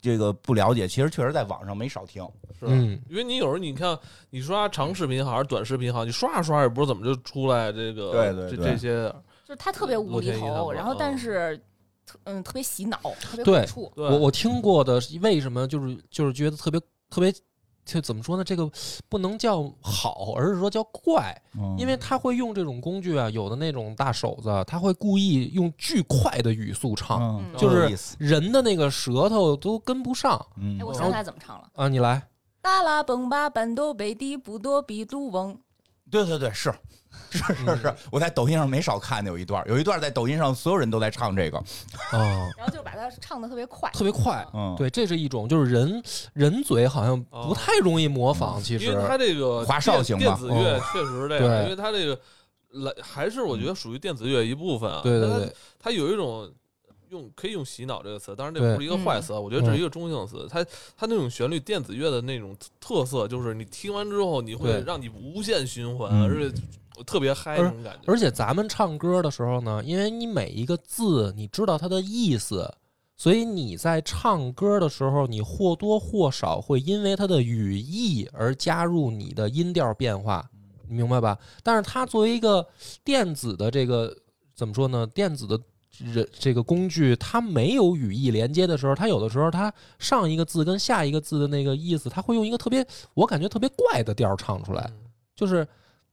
[0.00, 2.26] 这个不了解，其实确实在网上没少听。
[2.58, 2.72] 是吧？
[2.72, 3.96] 嗯，因为你有时候你看，
[4.30, 8.66] 你刷长视频好还是短视频好，你刷着刷着也不知道怎么就出来这个这对对对。
[8.72, 9.08] 这些，
[9.46, 11.60] 就是他特别无厘头，然后但嗯是
[12.08, 13.92] 特嗯特别洗脑，特别对感触。
[13.94, 17.32] 我我听过的是为什么就是就是觉得特别特别，
[17.84, 18.44] 就怎么说呢？
[18.44, 18.70] 这个
[19.08, 27.96] 不能叫好，而是说叫怪，嗯因为他会用这种工具啊，有的那种大手子，他会故意用巨快的语速唱，嗯，就是。
[28.18, 31.68] 人的那个舌头都跟不上嗯哎，我想起来怎么唱了。
[31.74, 31.88] 啊！
[31.88, 32.28] 你来，
[32.60, 35.58] 达拉崩巴班多贝迪布多比鲁翁，
[36.10, 36.72] 对对对，是
[37.30, 41.58] 是是是，我在抖音上没少看见有一段，有一段在抖音上所有人都在唱这个。
[41.58, 44.46] 啊， 然后就把它唱的特别快，特别快。
[44.54, 52.18] 嗯，对，这是一种，就是人人嘴好像不太容易模仿，其实因为它这个华少电型吧电子乐确实这个，对因为它这个
[52.70, 55.00] 来还是我觉得属于电子乐一部分啊。
[55.02, 56.50] 对对对，它有一种
[57.10, 60.46] 用可以用洗脑这个词，当然这不是一个坏词，啊，我觉得这是一个中性词。
[60.50, 60.64] 它
[60.96, 66.54] 它那种旋律电子乐的那种特色，就是你听完之后，你会让你无限循环，嗯而且
[67.06, 68.00] 特别嗨那种感觉。
[68.06, 72.68] 而且咱们唱歌的时候呢，因为你每一个字你知道它的意思，
[73.16, 80.48] 所以你在唱歌的时候，你或多或少会因为它的语义而加入你的音调变化，
[80.88, 81.38] 你明白吧？
[81.62, 82.66] 但是它作为一个
[83.04, 84.16] 电子的这个
[84.54, 85.06] 怎么说呢？
[85.06, 85.58] 电子的
[85.98, 94.84] 人这个工具，它没有语义连接的时候，它有的时候它上一个字跟下一个字的那个意思，它会用一个特别我感觉特别怪的调儿唱出来。
[94.88, 95.64] 嗯就是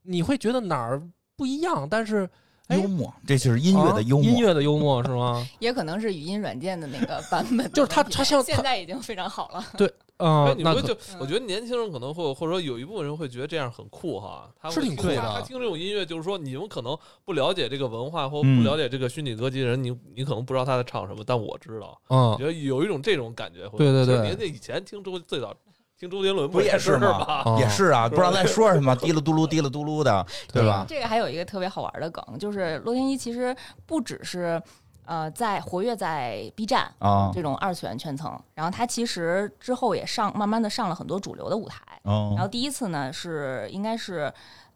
[0.02, 1.02] 你会觉得哪儿
[1.36, 2.30] 不一样，但是
[2.68, 4.38] 哎幽默，这就是音乐的幽啊音。
[4.38, 5.44] 乐的幽默是吗？
[5.58, 9.58] 也可能是语音软件的那个版本就是它它像它现在已经非常好了。
[9.58, 9.72] 啊、
[10.18, 10.96] 哎，你不就？
[11.18, 23.68] 我觉得年轻人可能会，或者说有一部分人会觉得这样很酷哈，他是挺酷的他他听这种音乐，就是说你们可能不了解这个文化或嗯不了解这个虚拟歌姬的人，你你可能不知道他在唱什么，但我知道，嗯我觉得有一种这种感觉。
[23.76, 25.54] 对对对其实年纪以前听周最早
[25.98, 30.84] 听周杰伦不也也是吗也是啊，不知道在说什么，滴了嘟噜滴了嘟噜的，对吧？
[30.88, 33.54] 这个还有一个特别好玩的梗，就是洛天依其实
[33.86, 34.62] 不只是
[35.06, 41.80] 呃在活跃在 B 站啊，这种二次元圈层，然后他其实之后也上慢慢的上了很多主流的舞台。
[42.02, 44.32] 然后哦，第一次呢是应该是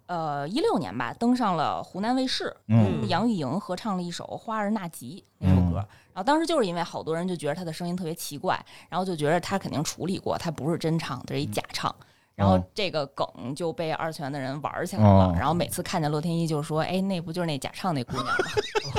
[0.06, 5.78] 呃一六年吧，登上了湖南卫视，嗯跟杨钰莹合唱了一首《花儿纳吉》那首歌。
[5.78, 11.94] 嗯然后当时就是因为好多人就觉得他的声音特别奇怪，然后就觉得他肯定处理过，他不是真唱，这是一假唱。
[12.34, 18.34] 然后哦这个梗就被二次元的人玩起来了，哦然后每次看见洛天依就说：“哎，那不就是那假唱那姑娘吗？”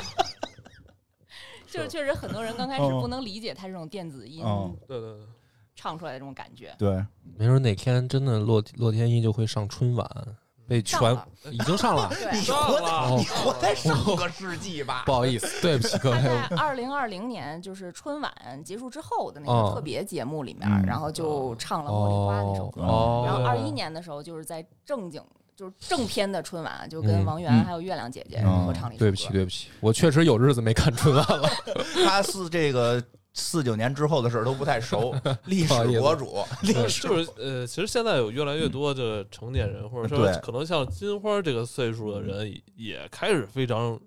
[1.72, 5.26] 就是确实很多人刚开始哦不能理解他这种电子音哦对对对，
[5.76, 6.76] 唱出来的这种感觉。
[6.78, 7.04] 对，
[7.38, 10.08] 没准哪天真的洛洛天依就会上春晚，
[10.68, 11.28] 被全上了。
[11.52, 12.10] 已经上了。
[12.14, 15.12] 对，上活你活在上个世纪吧不？
[15.12, 16.24] 好意思，对不起各他位。
[16.24, 18.32] 在二零二零年就是春晚
[18.64, 19.70] 结束之后的那哦。
[19.70, 20.86] 个特别节目里面，嗯。
[20.86, 22.82] 然后就唱了《茉莉花》那首歌。
[22.82, 25.22] 哦，然后二一年的时候，就是在正经
[25.62, 29.06] 就是正片的春晚，就跟嗯王源嗯还有月亮姐姐嗯合唱了一首歌。
[29.06, 31.48] 对不起，对不起，我确实有日子没看春晚了。
[32.04, 33.00] 他是这个
[33.36, 35.14] 四九年之后的事儿都不太熟，
[35.46, 44.00] 历史博主， 历史就是呃，其实现在有越来越多的成年人，或者说可能像金花这个岁数的人，也也开始非常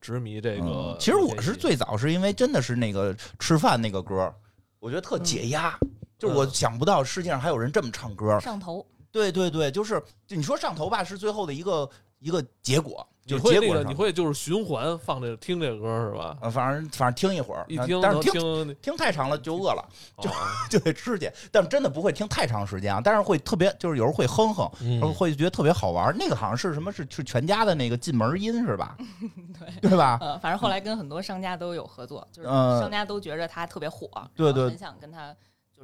[0.00, 0.96] 执迷这个嗯。
[1.00, 4.32] 其实我是最早是因为真的是那个吃饭那个歌，
[4.78, 5.76] 我觉得特解压。
[6.16, 16.36] 就是我想不到世界上还有人这么唱歌，上头，对对对，就是就你说上头吧，是最后的一个一个结果，你就是会那个结果上你会就是循环放这听这个歌是吧？
[16.40, 19.88] 啊，反正反正听一会儿，一听但是听听听太长了就饿了，
[20.20, 20.34] 就哦
[20.68, 21.30] 就得吃去。
[21.52, 26.12] 但真的不会听太长时间啊，但是会特别，就是有时候会哼哼，嗯然后会觉得特别好玩。
[26.18, 26.90] 那个好像是什么？
[26.90, 28.96] 是是全家的那个进门音是吧？
[29.80, 30.18] 对对吧？
[30.20, 35.32] 呃，反正后来跟很多商家都有合作，就是呃商家都觉着他特别火，对对然后很想跟他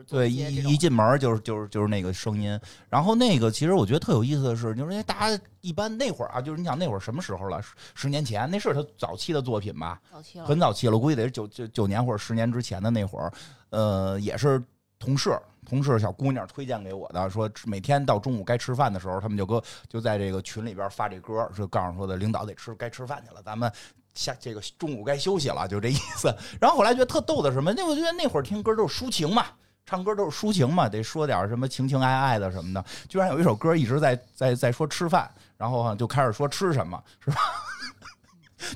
[0.05, 2.59] 就是对，一一一进门就是就是就是那个声音。
[2.89, 7.61] 然后那个其实我觉得特有意思的是，就是因为大家一般那会儿啊，就是你想那会儿什么时候了？
[7.63, 10.01] 十十年前，那是他早期的作品吧？
[10.13, 13.33] 早期了，很早期了，我估计得是九九九年或者十年之前的那会儿，
[13.71, 14.63] 呃，也是
[14.99, 15.31] 同事。
[15.67, 23.71] 同事小姑娘推荐给我的，说每天到中午该吃饭的时候，他们就搁就在这个群里边发这歌，说告诉说的领导得吃该吃饭去了，咱们
[24.15, 26.35] 下这个中午该休息了，就这意思。
[26.59, 27.73] 然后后来觉得特逗的是什么？
[27.75, 29.47] 那我觉得那会儿听歌都是抒情嘛，
[29.90, 32.85] 唱歌都是抒情嘛，得说点什么情情爱爱的什么的。
[33.09, 37.37] 居然有一首歌一直在在在说吃饭，然后啊就开始说吃什么， 是吧？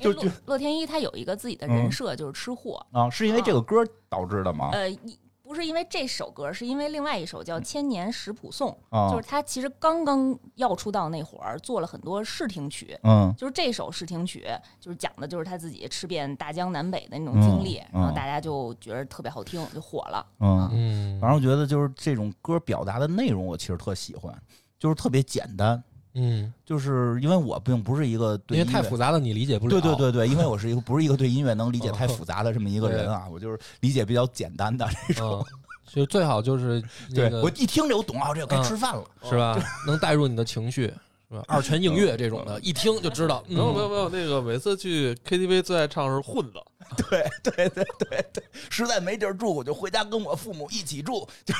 [0.01, 2.85] 就因为乐乐天一他有一个自己的人设，就是吃货。
[2.91, 3.77] 啊，是因为这个歌
[4.09, 4.71] 导致的吗？
[4.73, 5.17] 呃，一
[5.55, 12.97] 不是因为这首歌，是因为另外一首叫《千年食谱颂》，啊，就是他其实刚刚要出道那会儿，做了很多试听曲。
[13.03, 14.45] 嗯就是这首试听曲，
[14.79, 20.25] 就是讲的就是他自己吃遍大江南北的那种经历，嗯嗯然后大家就觉得特别好听，就火了。
[20.39, 24.33] 嗯，嗯反正我觉得就是这种歌表达的内容，我其实特喜欢，
[24.77, 25.81] 就是特别简单，
[26.15, 29.69] 嗯，就是因为我并不是一个对因为太复杂的，你理解不了。
[29.69, 35.45] 对对对对，因为我是一个不是一个对音乐能理解太嗯复杂的这么一个人啊，我就是理解比较简单的这种。
[35.45, 39.03] 嗯，就最好就是 那对我一听这个懂啊，这个该嗯吃饭了。
[39.29, 39.61] 是吧？
[39.85, 40.83] 能带入你的情绪，
[41.29, 41.43] 是吧？
[41.47, 43.43] 二泉映月这种的，一听就知道。
[43.49, 46.59] 没有没有嗯没有，那个每次去 KTV 最爱唱是混子，
[47.09, 51.27] 对对对对对，实在没地儿住，我就回家跟我父母一起住。
[51.43, 51.53] 就，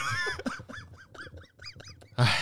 [2.16, 2.34] 唉。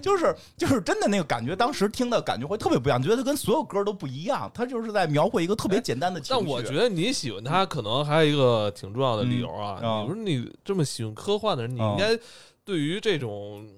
[0.00, 4.50] 就是就是真的那个感觉，当时听的感觉会特别不一样，觉得跟所有歌都不一样。
[4.54, 6.42] 他就是在描绘一个特别简单的情绪。
[6.42, 9.78] 但我觉得你喜欢他，可能还有一个挺重要的理由啊。
[10.02, 12.18] 你不是你这么喜欢科幻的人，你啊应该
[12.64, 13.76] 对于这种嗯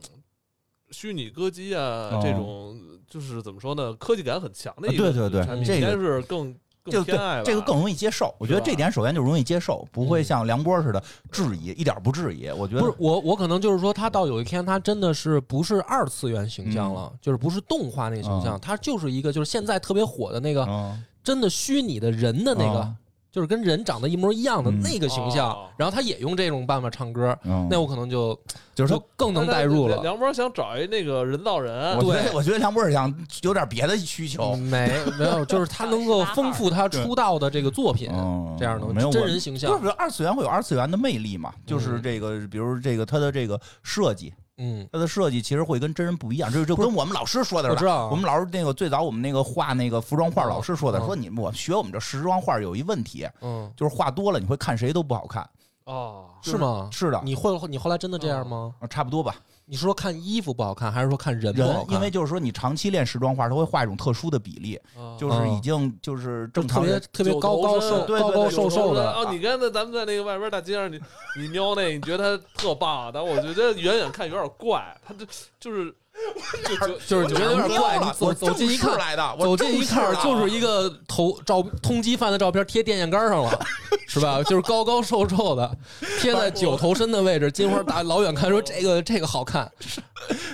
[0.91, 6.55] 虚拟歌姬啊，啊这种就是怎么说呢，科技感很强的一个对对对产品，应该是更
[6.91, 8.35] 这个更偏爱吧对这个更容易接受。
[8.39, 12.49] 我觉得这点首先就容易接受，不会嗯像梁波似的质疑，一点不质疑。
[12.51, 22.97] 我觉得不是我，我可能就是说，他到有一天，他真的是不是二次元形象了，就是不是动画那个形象，嗯他就是一个就是现在特别火的那个嗯真的虚拟的人的那个，嗯
[23.31, 28.39] 就是跟人长得一模一样的嗯那个形象，哦然后他也用这种办法唱歌，嗯，那我可能就
[28.75, 30.03] 就是说更能代入了。
[30.03, 34.59] 梁波想找一那个人造人，对我觉得我觉得梁博是想有点别的需求嗯。
[34.59, 39.87] 没没有，就是他能够丰富他出道的这个作品，嗯，这样的没有我真人形象就是比。
[39.87, 47.71] 如二次元会有二次元的魅力嘛，就是嗯这个，比如这个他的这个设计，嗯，它的设计其实会跟真人不一样，这就跟我们老师说的。
[47.71, 55.49] 我知道啊，我们老师那个最早我们那个画那个服装画老师说的，嗯说你们我学我们这时装画有一问题，嗯，就是画多了你会看谁都不好看。
[55.85, 56.89] 哦，是吗？
[56.93, 58.75] 是的，你会你后来真的这样吗？
[58.81, 59.35] 啊差不多吧。
[59.71, 61.95] 你是说看衣服不好看，还是说看人不好人，看？
[61.95, 70.99] 因为就是说你长期练时装画，它会画一种特殊的比例，哦就是已经就是就特别正常人特别高高瘦高高瘦瘦的，哦，你刚才咱们在那个外边大街上，你
[71.41, 75.25] 你瞄那，你觉得他特棒，但我觉得远远看有点怪，他这
[75.61, 75.95] 就是
[76.67, 83.67] 就就就是你觉得有点怪，你走我走近一看，来的，走近一看就是一个头照通缉犯的照片贴电线杆上了，
[84.07, 84.43] 是吧？
[84.43, 85.77] 就是高高瘦瘦的，
[86.21, 89.71] 贴在九头身的位置，金花打老远看说这个这个好看，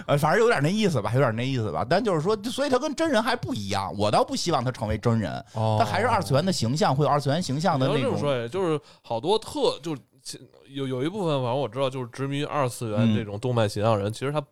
[0.07, 1.85] 呃，反正有点那意思吧，有点那意思吧。
[1.89, 3.93] 但就是说，所以他跟真人还不一样。
[3.97, 8.19] 我倒不希望他成为真人，哦他还是二次元的形象，会有二次元形象的那种。
[8.19, 9.97] 说，就是好多特就
[10.69, 14.47] 有有一部分，反正我知道，就是执迷二次元嗯这种动漫形象人，其实他对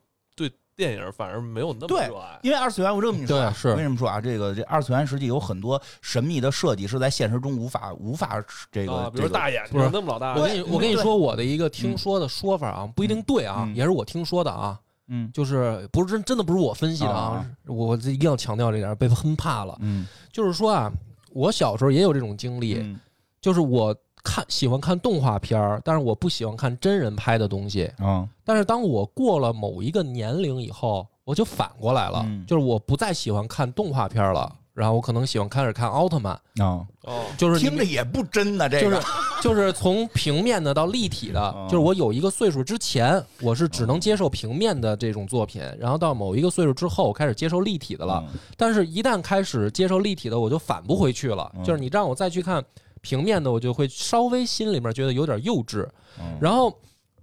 [0.76, 2.38] 电影反而没有那么对热爱。
[2.42, 4.20] 因为二次元，我这么跟你说啊，是为什么说啊？
[4.20, 19.76] 这个这二次元实际有很多神秘的设计是在现实中无法无法这个、啊，比如大眼不是睛那么老大，我跟你我跟你说我的一个听说的说法啊，不一定对啊，嗯也是我听说的啊，嗯就是不是真真的不是我分析的啊啊，我一定要强调这点，被喷怕了。
[19.80, 20.90] 嗯就是说啊，
[21.30, 22.98] 我小时候也有这种经历，嗯
[23.40, 27.88] 就是我看喜欢看动画片儿，但是我不喜欢看真人拍的东西。
[28.00, 32.44] 嗯但是当我过了某一个年龄以后，我就反过来了，嗯。
[32.46, 38.82] 就是我不再喜欢看动画片儿了，然后我可能喜欢开始看奥特曼，啊，哦，就是听着也不真呢，这个。
[38.82, 39.06] 就是
[39.42, 48.22] 就是从平面的到立体的嗯， 就是我有一个岁数之前，我是只能接受平面的这种作品，然后到某一个岁数之后，我开始接受立体的了。
[48.32, 48.38] 嗯。
[48.56, 51.50] 但是，一旦开始接受立体的，我就返不回去了。
[51.56, 51.64] 嗯。
[51.64, 52.62] 就是你让我再去看
[53.04, 55.86] 平面的，我就会稍微心里面觉得有点幼稚。
[56.18, 56.74] 嗯然后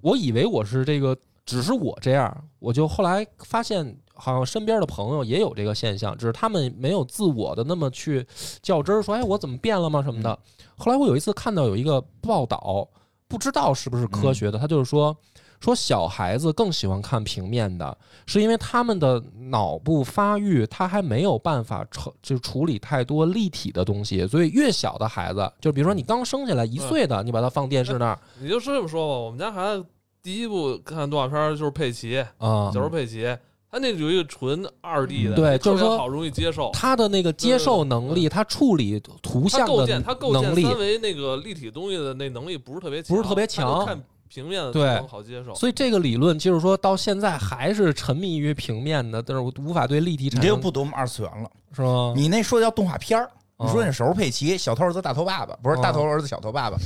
[0.02, 8.26] 我以为我是这个，只是我这样，我就后来发现好像身边的朋友也有这个现象，只是他们没有自我的那么去
[8.62, 10.38] 较真儿，说哎我怎么变了吗什么的。
[10.78, 12.88] 后来我有一次看到有一个报道，
[13.28, 15.16] 不知道是不是科学的，他就是说
[15.62, 17.95] 说小孩子更喜欢看平面的，
[18.26, 29.86] 是因为他们的脑部发育他还没有办法处就处理太多立体的东西，所以越小的孩子，就比如说你刚生下来一岁的，你把他放电视那儿你就这么说吧，我们家孩子
[30.24, 33.24] 第一部看动画片儿就是佩奇，啊，就是佩奇，
[33.70, 36.72] 他那有一个纯二 D 的，对就是说好容易接受。
[36.74, 44.01] 他的那个接受能力，他处理图像的他构建他构建三维那个立体东西的那能力不是特别强，不是特别强看
[44.34, 45.54] 平面的对好接受。
[45.56, 51.50] 所以这个理论就是说到现在还是沉迷于平面的，但是我无法对立体你产生，这又不懂我们二次元了。
[51.74, 52.14] 是吗？
[52.16, 53.30] 你那说的叫动画片儿，
[53.60, 56.78] 你说哦那手是佩奇，小头儿子大头爸爸，不是哦大头儿子小头爸爸，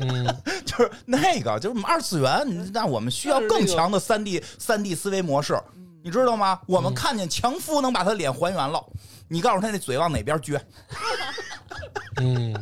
[0.00, 0.24] 嗯，
[0.64, 5.58] 就是那个，就是我们二次元，你那我们需要更强的三 D 三 D 思维模式，
[6.02, 6.60] 你知道吗？
[6.66, 8.82] 我们嗯看见强夫能把他脸还原了，
[9.28, 10.58] 你告诉他那嘴往哪边撅，
[12.16, 12.54] 嗯，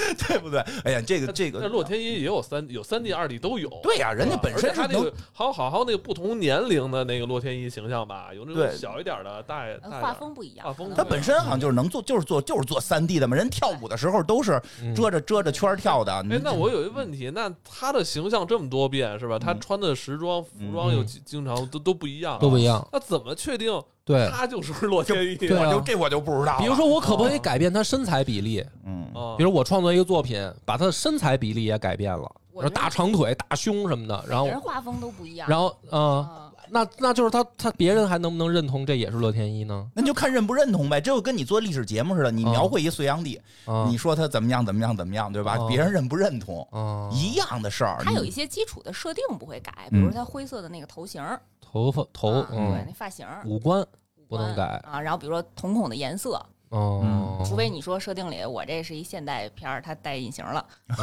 [0.26, 0.60] 对不对？
[0.84, 3.68] 哎呀，这个这个，那洛天依也有三有三 D、二 D 都有。
[3.82, 13.36] 对呀，人家本身是能而且他那个还有好好那个不同年龄的那个洛天依形象吧，有那种小一点的，大一呃画风不一样，画风他本身好像就是能做，就是做就是做三 D 的嘛。
[13.36, 16.12] 人跳舞的时候都是嗯遮着遮着圈跳的。
[16.30, 19.38] 哎，那我有一个问题，那他的形象这么多变是吧？
[19.38, 22.64] 他嗯穿的时装、服装又经常都都不一样，都不一。
[22.64, 24.30] 样，那怎么确定对。
[24.30, 25.36] 他就是洛天依？
[25.36, 26.58] 对啊我就这我就不知道了。
[26.60, 28.64] 比如说，我可不可以改变他身材比例？
[28.84, 35.46] 嗯，啊比如我创作一个作品，把他的身材比例也改变了，我然后大长腿、大胸什么的，然后每人画风都不一样。
[35.48, 39.86] 然后嗯，啊，那那就是他他别人还能不能认同这也是乐天一呢？
[39.94, 41.00] 那就看认不认同呗。
[41.00, 45.52] 这就跟你做历史节目似的，你啊描绘一隋炀帝，啊你说他怎么样怎么样怎么样，对吧？
[45.58, 47.98] 啊别人认不认同，啊，一样的事儿。
[48.04, 51.40] 他有一些基础的设定不会改，比如他灰色的那个头型儿，
[51.72, 53.86] 头发头啊对，嗯那发型五官
[54.28, 55.00] 不能改啊。
[55.00, 56.40] 然后比如说瞳孔的颜色，
[56.70, 60.96] 哦，除非你说设定里我这是一现代片儿，它戴隐形了嗯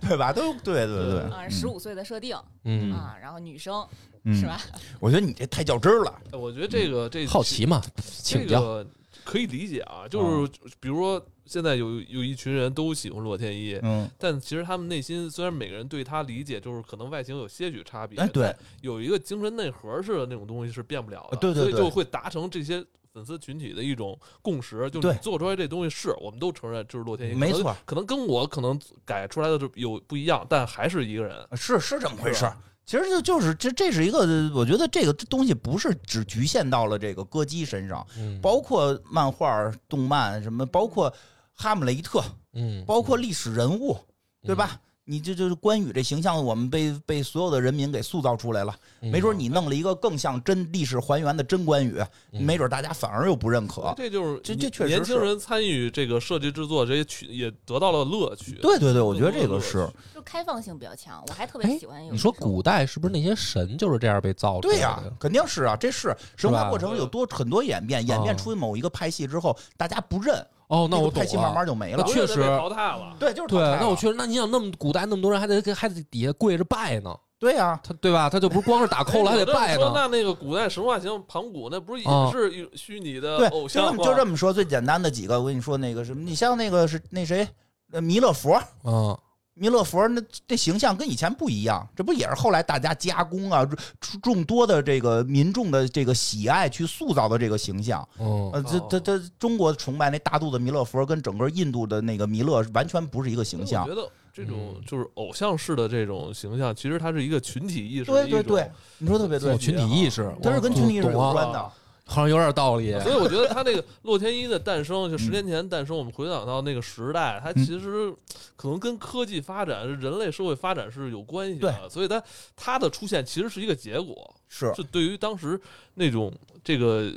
[0.00, 0.32] 对吧？
[0.32, 3.86] 都对对对啊，十五岁的设定嗯啊，然后女生
[4.24, 4.60] 嗯是吧？
[5.00, 6.20] 我觉得你这太较真儿了。
[6.32, 8.86] 哎我觉得这个这好奇嘛，请教这个
[9.24, 21.72] 可以理解啊，就是比如说现在有有一群人都喜欢洛天依，嗯，但其实他们内心虽然每个人对他理解就是可能外形有些许差别，哎，对，有一个精神内核似的那种东西是变不了的，呃对对对。
[21.72, 31.36] 所以就会达成这些粉丝群体的一种共识，就是你做出来这东西是我们都承认就是洛天依，没错，可能跟我可能改出来的有不一样，但还是一个人。
[31.54, 32.56] 是是这么回事儿。
[32.86, 34.18] 其实就就是这这是一个，
[34.52, 38.40] 我觉得这个东西不是只局限到了这个歌姬身上，嗯。
[38.40, 41.12] 包括漫画、动漫什么，包括
[41.60, 42.22] 哈姆雷特，
[42.54, 43.94] 嗯，包括历史人物，
[44.42, 44.80] 对吧？
[45.04, 48.72] 你这就是关羽这形象，我们被被所有的人民给塑造出来了。
[49.00, 51.98] 嗯没准你弄了一个更像真历史还原的真关羽，
[52.32, 53.92] 嗯没准大家反而又不认可。
[53.96, 58.52] 这就是这这确实年轻人参与这个设计制作这些曲也得到了乐趣。
[58.62, 62.12] 对对对，我觉得这个是就开放性比较强，我还特哎别喜欢有。
[62.12, 64.78] 你说古代是不是那些神就是这样被造出来的？
[64.78, 71.54] 对呀、肯定是啊，这是神话过程有多很多演变，演变出某一个派系之后，大家不认，哦，那我懂个派系慢了。
[71.54, 72.12] 慢就没了那。
[72.12, 73.14] 确实被淘汰了。
[73.18, 78.30] 对，就是对，淘汰那我确实，那你想那么古代那么多人还得还得底下跪着拜呢，对呀、他对吧？
[78.30, 79.92] 他就不是光是打扣了，还得拜说呢。
[79.94, 84.04] 那那个古代神话形盘古，那不是啊也是一虚拟的对，偶就这么像吗？
[84.04, 87.48] 就这么说，最简单的几个，我跟你说那个什么，你像那个是那谁，
[87.92, 89.18] 呃弥勒佛，嗯，
[89.60, 93.62] 弥勒佛那这形象跟以前不一样，这不也是后来大家加工啊，
[94.00, 98.08] 众众多的这个民众的这个喜爱去塑造的这个形象。
[98.18, 103.88] 嗯呃，这哦这这中国崇拜那大肚子弥勒佛，跟整个印度的那个弥勒完全不是一个形象我。
[103.90, 108.42] 觉得这种嗯就是偶像式的这种形象，其实它是一个群体意识的一种。
[108.42, 111.70] 对对对，你说特别对，群体意识，它是跟群体意识有关的。
[112.10, 112.92] 好像有点道理。
[113.00, 118.12] 所以我觉得他那个洛天依的诞生，就嗯十年前诞生，我们回想到那个时代，它其实
[118.56, 121.88] 可能跟科技发展、人类社会发展是有关系的。
[121.88, 122.22] 所以它
[122.56, 125.58] 它的出现其实是一个结果，是，是对于当时
[125.94, 126.32] 那种
[126.64, 127.10] 这个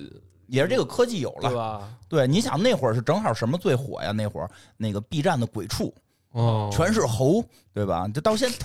[0.47, 1.49] 也是这个科技有了。
[1.49, 1.89] 对吧？
[2.07, 4.11] 对，你想那会儿是正好什么最火呀？
[4.11, 5.93] 那会儿那个 B 站的鬼畜
[6.33, 8.07] 哦，全是猴，对吧？
[8.13, 8.55] 就到现在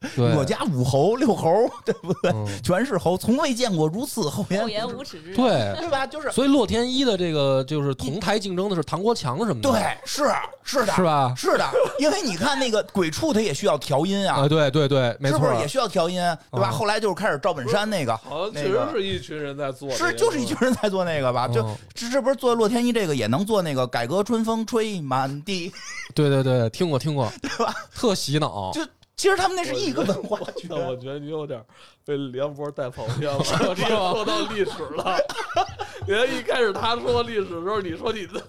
[0.16, 2.30] 对，我家五猴六猴，对不对？
[2.32, 6.06] 嗯全是猴，从未见过如此厚颜厚颜无耻之人，对，对吧？
[6.06, 10.24] 就是所以洛天依的这个就是同台竞争的是唐国强什么的，对，是
[10.62, 11.32] 是的，是吧？
[11.36, 11.66] 是的，
[11.98, 16.20] 因为你看那个鬼畜，他也需要调音啊啊，，对对对，没错是不，是也需要调音？
[16.50, 16.68] 对吧？
[16.68, 21.46] 啊后来就是开始赵本山那个，好像那个确实是一群人在做这个，是就是一群人在做那个吧？
[21.48, 25.70] 就嗯这这不是做洛天依这个也能做那个改革春风吹满地，
[26.14, 27.74] 对对对，听过听过， 对吧？
[27.94, 28.80] 特洗脑，就
[29.20, 30.66] 其实他们那是一个文化圈。
[30.70, 31.62] 那我觉得你有点
[32.06, 35.18] 被梁博带跑偏了， 说到历史了。
[36.08, 38.42] 你看一开始他说历史的时候，你说你的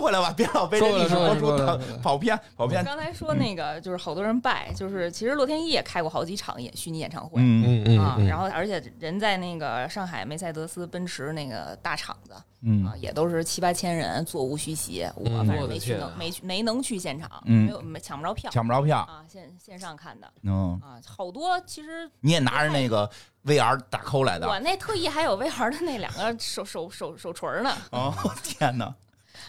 [0.00, 2.82] 说回来吧， 别老被这历史博主跑跑偏跑偏。
[2.84, 7.40] 刚才说那个就是好多人拜，就是其实洛天依也开过好几场演虚拟演唱会。
[7.42, 15.02] 嗯嗯嗯然后而且人在那个上海梅赛德斯奔驰那个大场子啊，嗯也都是七八千人，座无虚席。
[15.16, 18.98] 我嗯反正没去能没去没能去现场，嗯没有没抢不着票抢不着票。
[19.00, 23.08] 啊，线线上看的嗯，啊，好多其实你也拿着那个
[23.44, 24.48] VR 打扣来的。
[24.48, 28.94] 我那特意还有 VR 的那两个手手手手锤呢，哦，天哪！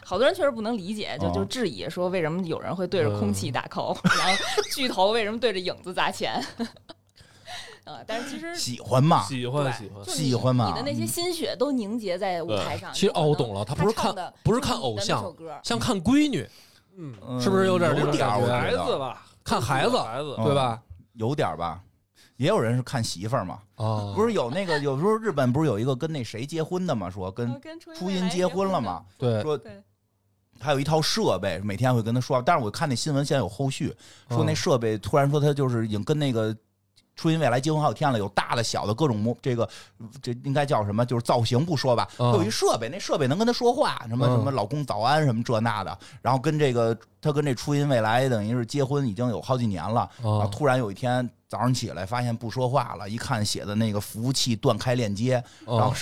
[0.04, 6.44] 好多人确实不能理解，就哦就质疑说为什么有人会对着空气打 call，、然后巨头为什么对着影子砸钱？
[7.86, 9.24] 呃， 但是其实 喜欢嘛？
[9.24, 12.94] 喜欢喜欢喜欢嘛你的那些心血都凝结在舞台上。
[12.94, 15.24] 其实哦，我懂了，他不是看的不是看偶像
[15.64, 16.48] 像看闺女，
[17.42, 20.80] 是不是有点这种有点儿感觉我孩子吧，看孩子孩子，嗯对吧？
[21.14, 21.82] 有点吧？
[22.42, 23.60] 也有人是看媳妇儿嘛？
[23.76, 27.08] 啊，不是有那个有时候日本不是有一个跟那谁结婚的嘛？
[27.08, 27.48] 说跟
[27.80, 29.06] 初初音结婚了嘛？？
[29.16, 29.80] 对，说对，
[30.60, 32.42] 他有一套设备，每天会跟他说。
[32.42, 33.96] 但是我看那新闻现在有后续，
[34.28, 36.56] 说那嗯设备突然说他就是已经跟那个
[37.16, 39.68] 初音未来结婚好几天了，有大的小的各种模，这个
[40.22, 41.06] 这应该叫什么？
[41.06, 45.98] 就是造型不说吧，嗯有一设备，那设备能跟他说话，什么嗯什么老公早安什么这那的。
[46.22, 55.34] 然后跟这个他跟这初音未来等于是结婚已经有好几年了，然后啊，突然有一天早上起来发现不说话了，一看写的那个服务器断开链接，
[55.66, 55.94] 然后啊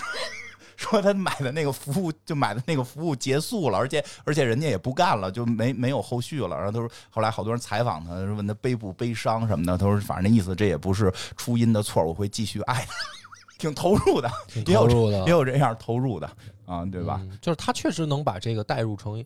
[0.79, 6.55] 说说他买的那个服务就买的那个服务结束了，而且而且人家也不干了，就没没有后续了。
[6.55, 12.93] 然后他说，后来好多人采访他，问他悲不悲伤什么的，他说反正那意思这也不是初音的错，我会继续爱他，
[13.59, 16.31] 挺投入的，挺也有投入的也，有这样投入的
[16.65, 17.19] 啊，对吧？
[17.23, 17.37] 嗯？
[17.41, 19.21] 就是他确实能把这个带入成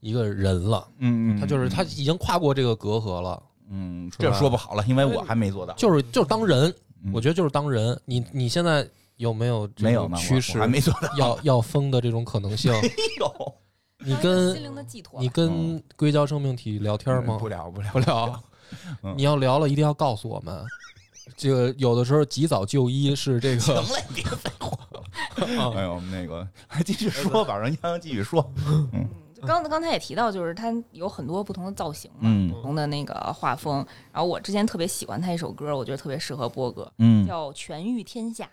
[0.00, 3.40] 一个人了，嗯嗯，他就是他已经跨过这个隔阂了，
[3.70, 6.68] 嗯，这说不好了，因为我还没做到，就是就是当人，
[7.04, 7.96] 嗯我觉得就是当人。
[8.04, 12.72] 你你现在有没有这没有趋势还没做到，要要疯的这种可能性？
[12.82, 12.88] 没
[13.18, 13.54] 有，
[14.04, 15.20] 你跟灵的寄托。
[15.20, 17.36] 你跟硅胶生命体聊天吗？
[17.38, 18.42] 不聊不聊不聊
[19.02, 20.64] 嗯，你要聊了，一定要告诉我们。
[21.36, 25.72] 这个有的时候及早就医是这个行了，你别废话了。
[25.74, 28.48] 哎呦，那个还继续说吧，让洋洋继续说。
[28.92, 33.84] 嗯，就刚刚才也提到，就是它有很多不同的造型嘛，嗯不同的那个画风。
[34.12, 38.44] 然后我之前特别喜欢他一首歌，我觉得特别适合波哥，嗯叫《全域天下》。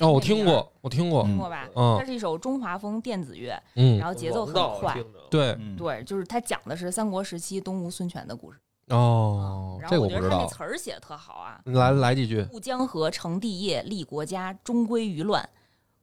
[0.00, 1.68] 哦，我听过，我听过，听过吧？
[1.74, 4.96] 嗯它是一一首中华风电子乐，嗯然，后节奏很快。
[5.30, 8.58] 对，嗯，对，就是它讲的是三国时期东吴孙权的故事。
[8.88, 10.56] 哦，然这后我觉得他那个我不知道。
[10.56, 15.48] 词儿写的特好啊，来来几句，渡江河，成帝业，立国家，终归于乱。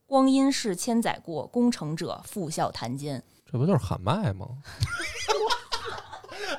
[0.06, 3.24] 光阴逝千载过，功成者复笑谈间。
[3.46, 4.48] 这不就是喊麦吗？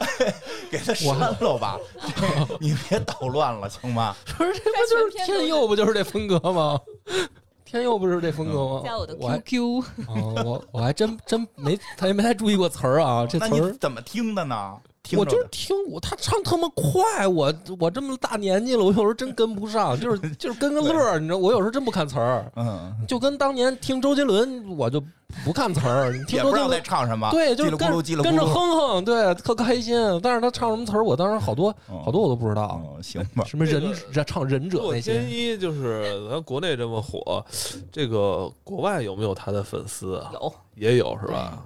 [0.71, 1.79] 给他删了吧，
[2.61, 4.15] 你别捣乱了，行吗？
[4.37, 6.81] 不是，这不就是天佑不就是这风格吗？
[7.65, 8.83] 天佑不是这风格吗？
[8.85, 14.77] 加我的我还 QQ，哦，我我还真真没他也没太注意过词儿啊，这词儿你怎么听的呢？
[15.03, 25.03] 听我就是听我他唱特么快，我我这么大年纪了，我有时候真跟不上，就是就是跟个 乐儿，你知道，我有时候真不看词儿，嗯，就跟当年听周杰伦，我就
[25.45, 26.83] 不看词儿，听也不知道在周杰伦。
[26.85, 28.47] 唱什么，对，就是跟叽里咕噜叽里咕跟着。
[28.47, 29.97] 哼哼，对，特开心。
[30.23, 33.83] 但是他唱什么词儿，我当时好多嗯好多我都不知道，嗯，行吧，什么忍
[34.25, 35.15] 唱忍者洛那些。
[35.15, 37.45] 天依就是咱国内这么火，
[37.91, 40.31] 这个国外有没有他的粉丝啊？
[40.35, 41.61] 有也有是吧？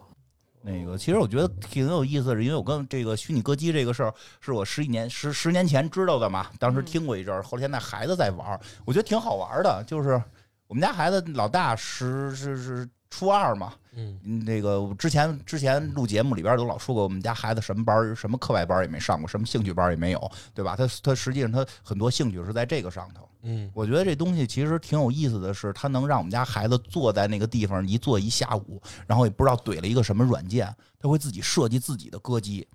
[0.69, 9.85] 那个其实我觉得挺有意思的，是因为我跟这个虚拟歌姬这个事儿，是我十几年十十年前知道的嘛，当时听过一阵儿，后来现在孩子在玩儿，我觉得挺好玩的。
[9.87, 10.21] 就是
[10.67, 20.77] 我们家孩子老大十是是初二嘛，嗯，嗯那个之前之前录节目里边都老说过，我们家孩子什么班儿什么课外班儿也没上过，什么兴趣班儿也没有，对吧？
[20.77, 23.29] 他他实际上他很多兴趣是在这个上头。
[23.49, 32.67] 嗯我觉得这东西其实挺有意思的是，他能让我们家孩子坐在那个地方一坐一下午，然后也不知道怼了一个什么软件，他会自己设计自己的歌姬。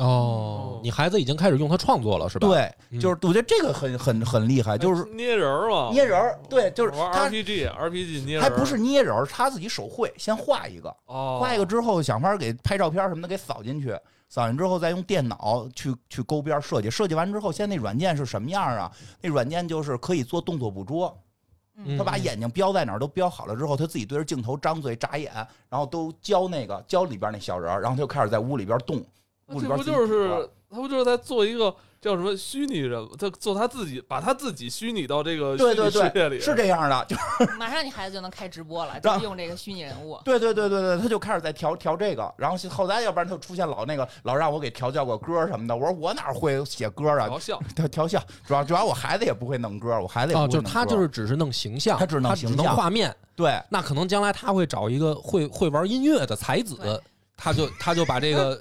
[0.00, 6.38] 哦，你孩子已经开始用它创作了是吧？，对，嗯就是我觉得这个很很很厉害，就是捏人儿嘛，捏人儿。
[6.48, 13.96] 对，就是玩他 RPG，RPG 捏人儿还不是捏人儿，他自己手绘，先画一个，哦，画一个之后想法儿给拍照片什么的给扫进去。
[14.30, 18.92] 扫进之后，再用电脑去去勾边儿设计，设计完之后，现在那软件是什么样啊？
[19.22, 21.18] 那软件就是可以做动作捕捉，
[21.76, 25.32] 嗯他把眼睛标在哪儿都标好了之后，他自己对着镜头张嘴眨眼，
[25.70, 29.02] 然后都教那个教里边那小人儿，然后他就开始在屋里边动，
[29.48, 33.16] 这不就是他不就是在做一个叫什么虚拟人物？
[33.16, 40.18] 他做他自己，把他自己虚拟到这个虚拟对对世界里，对，是这样的，就是马上你孩子就能开直播了，就用这个虚拟人物。
[40.24, 47.26] 对对对对对，他就开始在调调这个，然后后来要不然他就出现老那个老让我给调教个歌什么的，我说我哪会写歌啊？
[47.26, 47.58] 调笑。
[47.74, 53.14] 调调笑，主要主要我孩子也不会弄歌，我孩子也不哦，会弄歌就是他就是只是弄形象，他只弄他只能形象画面。
[53.34, 57.00] 对那可能将来他会找一个会会玩音乐的才子，
[57.36, 58.60] 他就他就把这个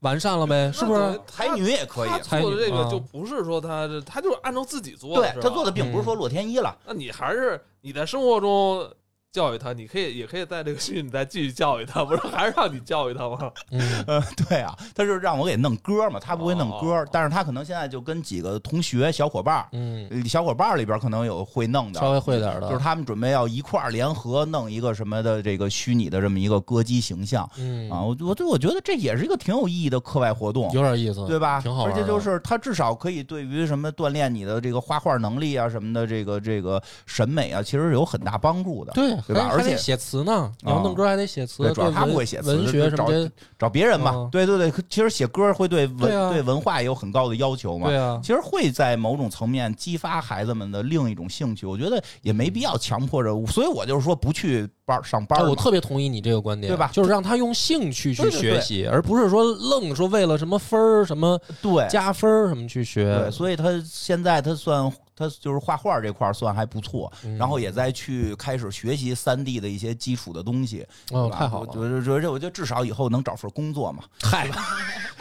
[0.00, 1.00] 完善了呗，是不是？
[1.00, 1.20] 那等于？
[1.26, 8.88] 才女也可以他，做的这个就不是说他这，他就是按照自己做的，他做的并不是说洛天依了，那你还是你在生活中
[9.30, 13.50] 教育他，你可以也可以在这个虚拟再继续教育他，不是还是让你教育他吗？
[13.70, 30.70] 嗯， 呃，对啊，他就是让我给弄歌嘛，他不会弄歌，哦但是他可能现在就跟几个同学小伙伴儿，嗯，呃小伙伴儿里边可能有会弄的，稍微会点儿的，就是他们准备要一块儿联合弄一个什么的这个虚拟的这么一个歌姬形象嗯啊，我我对我觉得这也是一个挺有意义的课外活动。
[30.72, 31.60] 有点意思，对吧？
[31.60, 38.92] 挺好玩而且就是他至少可以对于什么锻炼你的这个画画能力啊什么的，这个这个审美啊，其实是有很大帮助的。
[38.94, 47.88] 对对吧而且写词呢，你要啊弄歌还得写词，对主要他不会写词文学什么找，找别人嘛，嗯对对对，其实写歌会对文对啊文化也有很高的要求嘛。
[47.88, 63.30] 对啊，其实会在某种层面激发孩子们的另一种兴趣，我觉得也没必要强迫着，所以我就是说不去班上班我特别同意你这个观点，对吧就是让他用兴趣去对对对学习，而不是说愣说为了什么分儿、什么对加分儿什么去学对，。
[63.30, 70.86] 所以他现在他算他就是画画这块算还不错，嗯然后也在去开始学习三 D 的一些基础的东西。
[71.10, 71.74] 哦，太好了我！
[71.74, 74.04] 觉得觉得我觉得至少以后能找份工作嘛。
[74.22, 74.48] 嗨，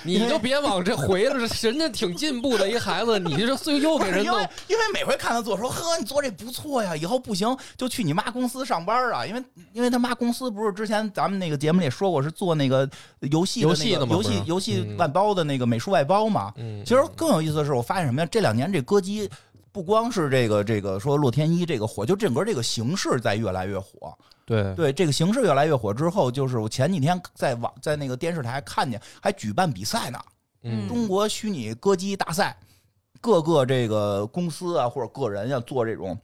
[0.03, 9.25] 你就别往这回了，人家挺进步的一孩子，你这最又给人弄 因为因为每回看他做说，呵，你做这不错呀，以后不行就去你妈公司上班啊。
[9.25, 9.43] 因为
[9.73, 12.89] 因为他妈公司不是之前咱们那个节目里说过是做那个
[13.21, 16.53] 游戏的游那个游戏游戏嗯外包的那个美术外包嘛。
[16.57, 18.27] 嗯，其实更有意思的是，我发现什么呀？
[18.31, 19.29] 这两年这歌姬
[19.71, 24.17] 不光是这个这个说洛天依这个火，就整个这个形式在越来越火。
[24.45, 30.19] 对对这个形式越来越火之后，就是我前几天在网在那个电视台看见还举办比赛呢，
[30.63, 32.57] 嗯中国虚拟歌姬大赛，
[33.19, 36.17] 各个这个公司啊或者个人要做这种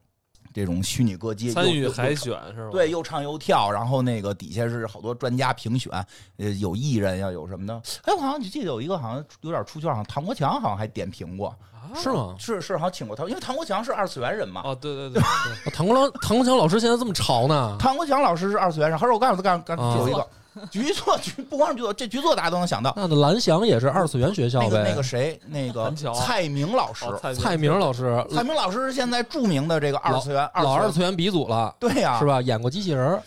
[0.53, 2.13] 这种虚拟歌姬，参与海。
[2.13, 2.69] 选是吧？
[2.71, 5.91] 对，又唱又跳，然后那个底下是好多专家评选，
[6.37, 7.73] 呃，有艺人呀，有什么的。
[8.03, 12.35] 哎，我好像记得有一个好像有点出圈，好像唐国强好像还点评过，啊是吗？
[12.37, 14.61] 是是，好像请过他，因为唐国强是二次元人嘛。
[14.63, 15.23] 哦，对对对，
[15.73, 17.75] 唐国强唐国强老师现在这么潮呢？
[17.79, 20.25] 唐国强老师是二次元人，还是我告诉他刚刚啊有一个
[20.71, 22.93] 局座局，不光是局座，这局座大家都能想到。
[22.95, 24.67] 那蓝翔也是二次元学校呗？
[24.69, 32.25] 那个那个谁，那个蔡明老师，哦蔡蔡明老师，蔡明老师是现在著名的这个二次元老二二次元，鼻祖了，对呀，是？
[32.25, 32.41] 吧？
[32.41, 33.21] 演过机器人，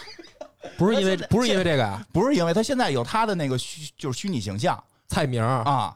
[0.78, 2.04] 不是因为不是因为这个呀？
[2.12, 5.94] 不是因为他现在有他的那个虚就是虚拟形象蔡明啊，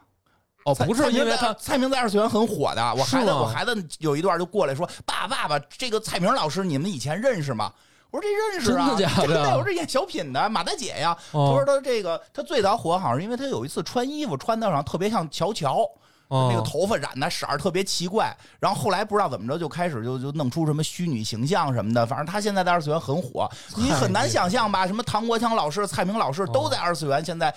[0.65, 7.71] 哦，不是因为他蔡明在二次元很火的，我孩子我孩子有一段就过来说：“爸爸爸，这个蔡明老师你们以前认识吗？”
[8.11, 15.89] 我说：“这认识啊，真的假的对我说：“这演小品的马大姐呀。”他哦说：“他这个他最早火好像是因为他有一次穿衣服穿的上特别像乔乔。”
[16.33, 24.87] 那个哦头发染的色儿特别奇怪，然后后来不知道怎么着就开始就就弄出什么虚拟形象什么的，反正他现在在二次元很火，你很难想象吧？
[24.87, 27.53] 什么唐国强老师、蔡明老师都在二次元，现在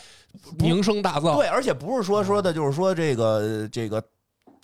[0.59, 4.03] 不名声大噪，对，而且不是说说的，就是说这个这个。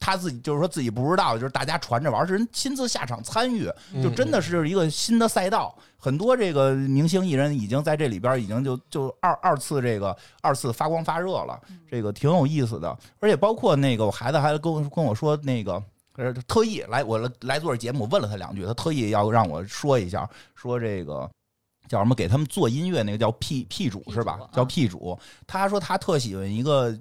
[0.01, 3.71] 他自己就是说自己不知道，就是大家传着玩儿，是人亲自下场参与，
[4.03, 5.73] 就真的是一个新的赛道。
[5.97, 12.99] 很多这个明星艺人已经在这里边已经就就二二次这个二次发光发热了，这个挺有意思的。
[13.21, 15.81] 而且包括那个我孩子还跟跟我说那个。
[16.17, 21.31] 呃，特意来我来来做这节目，我问了他两句，他特意要让我说一下，说这个
[21.89, 24.39] 叫什么，给他们做音乐那个叫 P P 主是吧？
[24.53, 26.95] 叫啊 P 主，他说他特喜欢一个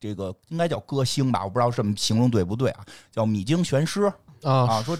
[0.00, 2.84] 这个应该叫歌星吧，我不知道这么形容对不对啊？
[3.12, 4.10] 叫米津玄师
[4.42, 4.98] 啊，啊，说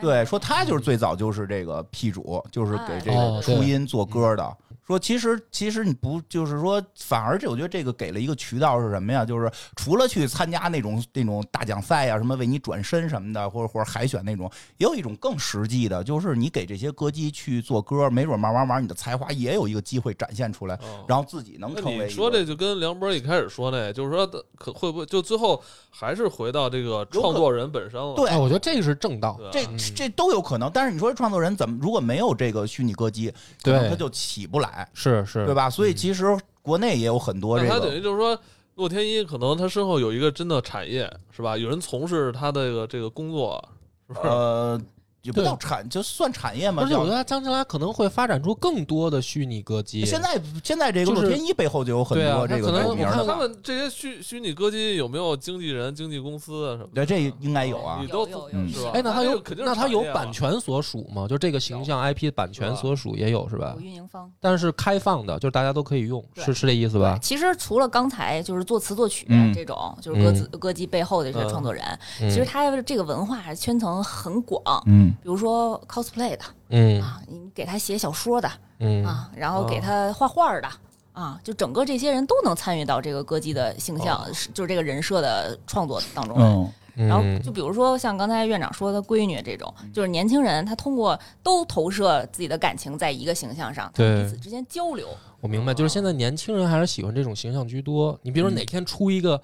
[0.00, 4.56] 对，说他就是最早就是这个 P 主，就是给这个初音做歌的。
[4.86, 9.24] 说其实其实你不就是说，反而这我觉得这个给了一个渠道是什么呀？
[9.24, 22.06] 就是除了去参加那种那种大奖赛啊，什么为你转身什么的，或者或者海选那种，也有一种更实际的，就是你给这些歌姬去做歌，没准慢慢慢你的才华也有一个机会展现出来，哦然后自己能成为。
[22.06, 24.26] 你说这就跟梁博一开始说那，就是说
[24.56, 28.14] 可会不会就最后还是回到这个创作人本身了？
[28.14, 33.32] 对哎，我觉得这个是正道，这嗯这都有可能，但是你说创作人怎么如果没有这个虚拟歌姬，
[33.62, 35.68] 可能对他就起不来，是是，对吧？
[35.68, 38.38] 所以嗯其实国内也有很多这个他等，于就是说，
[38.76, 41.56] 洛天依可能他身后有一个真的产业，是吧？
[41.56, 43.62] 有人从事他的这个这个工作，
[44.08, 44.28] 是不是？
[44.28, 44.80] 呃，
[45.24, 46.82] 也不叫产，就算产业嘛。
[46.82, 50.04] 叫而且我觉得将来可能会发展出更多的虚拟歌姬。
[50.06, 57.04] 现在现在这个就是洛天依背后就有很多这个名我看的他，们这些虚虚拟歌姬有没有经纪人、经纪公司啊什么的？
[57.04, 58.06] 对，这应该有啊你。
[58.06, 58.90] 都有有嗯有是吧？
[58.94, 61.26] 哎，那他有肯定那他有版权所属吗？
[61.26, 63.80] 就这个形象 IP 版权所属也有是吧有？
[63.80, 64.30] 运营方。
[64.40, 67.18] 但是开放的，就是大家都可以用，是是这意思吧？
[67.22, 71.82] 其实除了刚才就是作词作曲嗯这种，就是歌词歌姬背后的这些创作人，
[72.20, 74.62] 嗯其实他这个文化圈层很广。
[74.86, 77.02] 嗯比如说 cosplay 的嗯。
[77.02, 79.04] 啊，你给他写小说的嗯。
[79.04, 80.68] 啊，然后给他画画的
[81.12, 86.44] 啊，就整个这些人都能参与到这个歌姬的形象，是就是这个人设的创作当中来。
[86.44, 86.72] 嗯。
[86.96, 94.22] 嗯，然后就比如说像刚才院长说的闺女这种，就是年轻人他通过都投射自己的感情在一个形象上，对。
[94.22, 95.08] 彼此之间交流。
[95.40, 98.16] 我明白，就是现在年轻人还是喜欢这种形象居多。
[98.22, 99.42] 你比如说哪天出一个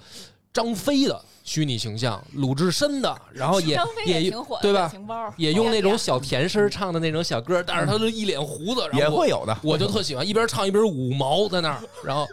[0.53, 3.77] 张飞的虚拟形象，鲁智深的，然后也
[4.07, 4.87] 也挺火，对吧？
[4.89, 9.59] 情包也用那种小甜声唱的那种小歌，但是他就一脸胡子，然后也会有的。
[9.65, 12.25] 我就特喜欢一边唱一边五毛在那儿，然后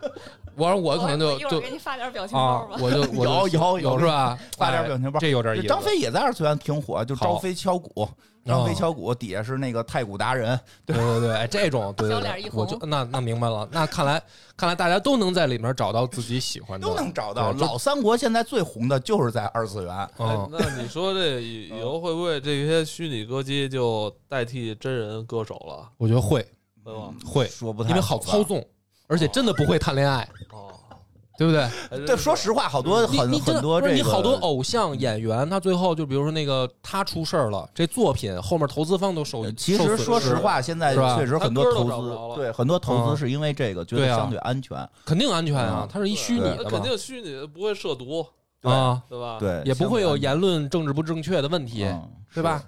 [0.56, 4.38] 我说我可能就就给你发点表情啊包吧。，我就 有有有是吧？
[4.56, 5.68] 发点哎表情包这有点意思。
[5.68, 8.08] 张飞也在二次元挺火，就好招飞敲鼓，
[8.48, 13.68] 张飞敲鼓底下是那个太鼓达人，对对对，哎 这种对对对，小脸一红我就那那明白了。
[13.72, 14.22] 那看来
[14.56, 17.52] 看来大家都能在里面找到自己喜欢的，都能找到。
[17.54, 25.90] 老三国现在最红的就是在二次元，那你说这以以后会不会这些虚拟歌姬就代替真人歌手了？
[25.98, 26.46] 我觉得会？
[27.26, 28.42] 会，说不太因为好操。
[28.42, 28.66] 纵，
[29.08, 30.74] 而且真的不会谈恋爱，哦，
[31.38, 32.06] 对不对？
[32.06, 48.26] 对，说实话，好多很你你很多这个不是你好多偶像演员，他最后就比如说那个他出事儿了，这作品后面投资方都受呃，其实说实，话，现在确实很多投资，对很多投嗯资是因为这个觉得相对安全，肯定安全啊嗯，它是一虚拟的肯，定虚拟的不会涉毒，
[48.60, 51.86] 对啊，对吧？，对，也不会有言论政治不正确的问题，
[52.34, 52.64] 对吧？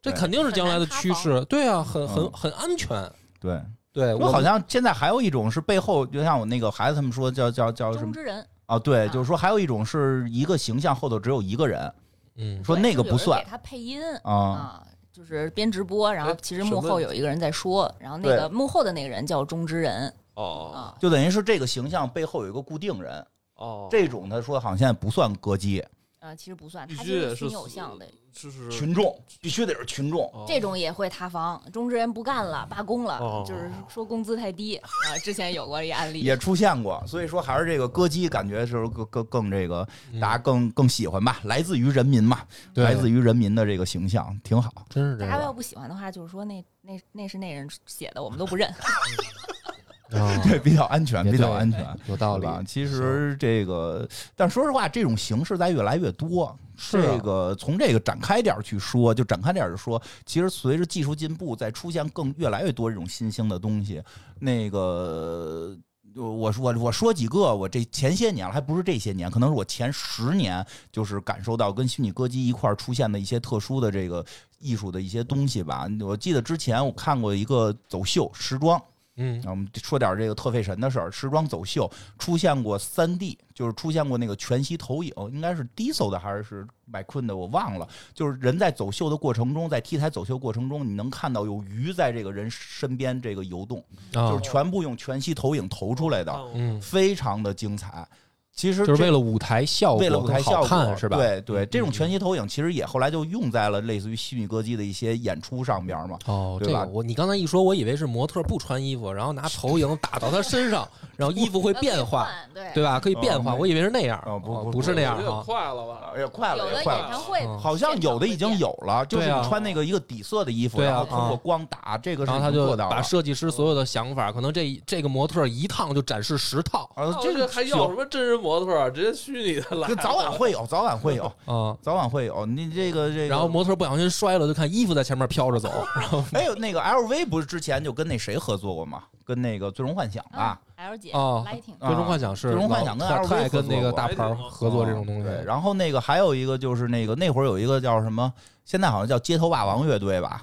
[0.00, 3.10] 这肯定是将来的趋势，对啊，很很嗯很安全。
[3.40, 3.60] 对。
[3.94, 8.76] 对我好像现在还有一种是背后，就像我那个孩子他们说叫叫叫什么中之人啊？
[8.76, 11.94] 对，啊就是说还有一种是一个形象后头只有一个人，
[12.36, 14.34] 嗯说那个不算给他配音啊。
[14.34, 14.82] 啊，
[15.12, 23.24] 就是边直播，然后哎其实幕后有一个人在说，然后那个幕后的那个人叫中之人哦啊，就等于是这个形象背后有一个固定人，
[23.54, 25.84] 哦，这种他说好像现在不算歌姬，
[26.24, 28.06] 啊，其实不算，必他须得是其实虚拟偶像的。
[28.32, 30.22] 就是群众必须得是群众。
[30.32, 34.88] 哦这种也会塌房，中之人不干了，罢工了，哦就是说工资太低 啊。
[35.22, 42.40] 之前有过一案例，也出现过，所以说还是这个歌姬感觉是更更更这个嗯大家更更喜欢吧，来自于人民嘛，
[42.72, 44.72] 对来自于人民的这个形象挺好。
[44.88, 48.72] 真是这样大家要不喜欢的话，就是说那那那是那人写的，我们都不认。
[50.10, 51.84] 啊， 对，比较安全，比较安全。
[52.06, 52.46] 有道理？
[52.66, 56.54] 其实这个，但说实话，这种形式在越来越多。
[56.76, 64.02] 是啊这个从这个展开点儿去说，就展开点就说，其实随着技术进步，在出现更越来越多这种新兴的东西。
[64.40, 65.76] 那个，
[66.16, 74.26] 我说我我说几个，我这前些年了，还不是这些年，可能是我前十年，就是感受到跟虚拟歌姬一块儿出现的一些特殊的这个
[74.58, 75.88] 艺术的一些东西吧。
[76.00, 78.82] 我记得之前我看过一个走秀时装。
[79.16, 81.10] 嗯那我们说点这个特费神的事儿。
[81.10, 87.88] 时装走秀出现过三 D，就是出现过那个全息投影，应该是 Diesel 的还是是麦昆的，我忘了。
[88.12, 93.78] 就是人在走秀的过程中，在 T 台走秀过程中，你能看到有鱼在这个人身边这个游动，
[94.14, 98.06] 啊就是，全部用全息投影投出来的，嗯，非常的精彩。
[98.54, 101.16] 其实就是为了舞台效果为了舞台效果看是吧？
[101.16, 106.16] 对对，这种嗯全息投影其实也后来就用在了类似于虚拟歌姬的一些演出上边嘛。
[106.26, 112.98] 哦，对吧个我你刚才一说，我以为是模特不穿衣服，然后拿投影打到他身上，然后衣服会变化，对对吧？
[113.00, 115.42] 可以变化，哦我以为是那样，哦不不不是那样有点哈。
[115.44, 116.12] 快了吧？
[116.18, 117.08] 也快了，有的演也快了。
[117.10, 122.88] 唱会嗯好像有的已经有了，就是穿那个一个底色的衣服，啊然后通过啊光打，这个是然后他就做到。
[122.88, 128.90] 把设计师所有的想法，可能这这个模特一趟就展示十套啊，这个还要什么真人模特儿？
[128.90, 131.76] 直接虚拟的来，早晚会有，早晚会有，啊。
[131.80, 132.44] 早晚会有。
[132.46, 139.02] 你这个这个，然后模特不小心摔了，就看衣服在前面飘着走， 然后哎呦，那个 LV 不是之前就跟那谁合作过吗？
[139.24, 140.60] 跟那个最终幻想吧。
[140.76, 141.46] L 姐哦
[141.80, 148.32] 最终幻想是最终幻想跟 LV 太爱跟那个大牌合作过合作这种东西，对，然后那个还有一个就是那个那会儿有一个叫什么，
[148.64, 150.42] 现在好像叫街头霸王乐队吧，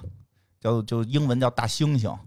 [0.59, 2.17] 叫就英文叫大猩猩，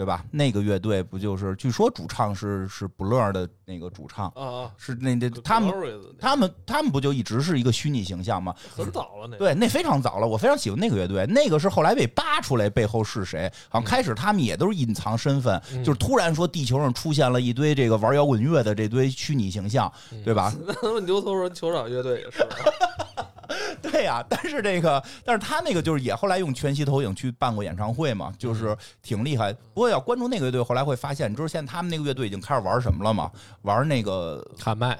[0.00, 0.24] 对吧？
[0.30, 5.70] 那个乐队不就是据说主唱是是 Blur 的那个主唱，啊啊，是那那他们
[6.18, 8.54] 他们他们不就一直是一个虚拟形象吗？
[8.74, 11.26] 很早了那，对，那非常早了，我非常喜欢那个乐队。
[11.26, 20.50] 那个是后来被扒出来背后是谁，好像开始他们也都是隐藏身份，嗯就是突然说地球上出现了一堆这个玩摇滚乐的这堆虚拟形象，嗯对吧？
[20.66, 22.38] 那他们牛头人球场乐队也是，
[23.82, 29.52] 对呀、但是这个，但是他那个就是也后来用全息投影去办过演唱会嘛，就是挺厉害。
[29.52, 33.30] 不过要关注那个乐队，后来会发现，你知道现在他们那个乐队已经开始玩什么了吗？
[33.62, 34.98] 玩那个喊麦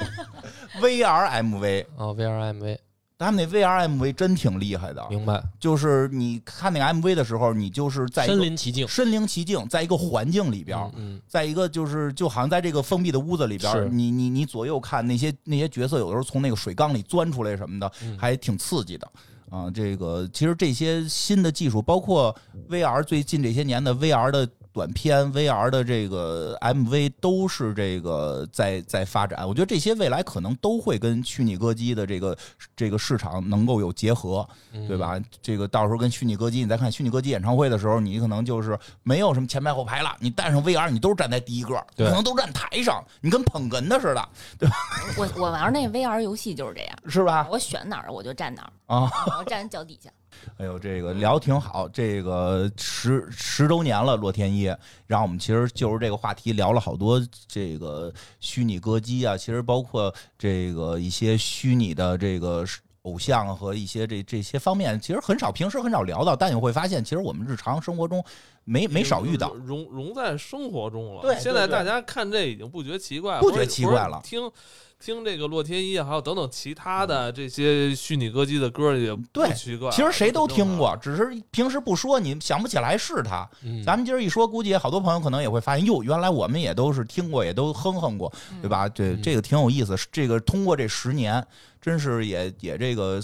[0.80, 2.78] VR MV，啊，VRMV，
[3.20, 5.06] 他们那 VR MV 真挺厉害的。
[5.10, 18.16] 明白，就是你看那个 MV 的时候，你就是在身临其境，身临其境，在一个环境里边儿，嗯，在一个就是就好像在这个封闭的屋子里边你你你左右看那些那些角色，有的时候从那个水缸里钻出来什么的，嗯。
[18.18, 19.06] 还挺刺激的。
[19.50, 22.34] 啊，这个其实这些新的技术，包括
[22.68, 29.46] VR 最近这些年的 VR 的短片、VR 的这个 MV，都是这个在在发展。
[29.46, 32.36] 我觉得这些未来可能都会跟虚拟歌姬的这个
[32.76, 34.96] 这个市场能够有结合，嗯对？
[34.96, 35.20] 吧？
[35.42, 44.68] 这个到时候跟虚拟歌姬，你再看虚拟歌姬演唱会的时候，你可能就是没有什么前排后排了，你戴上 VR，你都是站在第一个，对可能都站台上，你跟捧哏的似的，对
[45.16, 47.48] 我我玩那 VR 游戏就是这样， 是吧？
[47.50, 50.10] 我选哪儿我就站哪儿，啊，我站脚底下。
[50.56, 54.64] 哎呦，这个聊挺好，这个十十周年了，洛天依，
[55.06, 62.64] 然后我们其实就是这个话题聊了好多这个虚拟歌姬啊，其实包括这个一些虚拟的这个
[63.02, 68.22] 偶像和一些这这些方面，其实很少平时很少聊到，但你会发现，其实我们日常生活中
[68.64, 69.54] 没没少遇到。
[69.54, 71.22] 融融在生活中了。
[71.22, 74.50] 对现在大家看这已经不觉奇怪了，不觉奇怪了听
[74.98, 79.90] 听这个洛天依，还有等等其他的这些虚拟歌姬的歌也不对奇怪。
[79.90, 83.48] 其实谁都听过，只是平时不说，你想不起来是他。
[83.62, 88.30] 嗯，咱们今儿一说，估计好多朋友可能也会发现，哟，原来我们也都是听过，也都哼哼过，
[88.60, 88.86] 对吧？
[88.90, 89.96] 对，嗯这个挺有意思。
[90.12, 91.42] 这个通过这十年，
[91.80, 93.20] 真是也也这个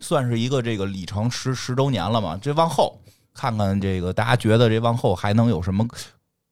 [0.00, 2.38] 算是一个这个里程十十周年了嘛。
[2.40, 2.98] 这往后
[3.32, 5.86] 看看，这个大家觉得这往后还能有什么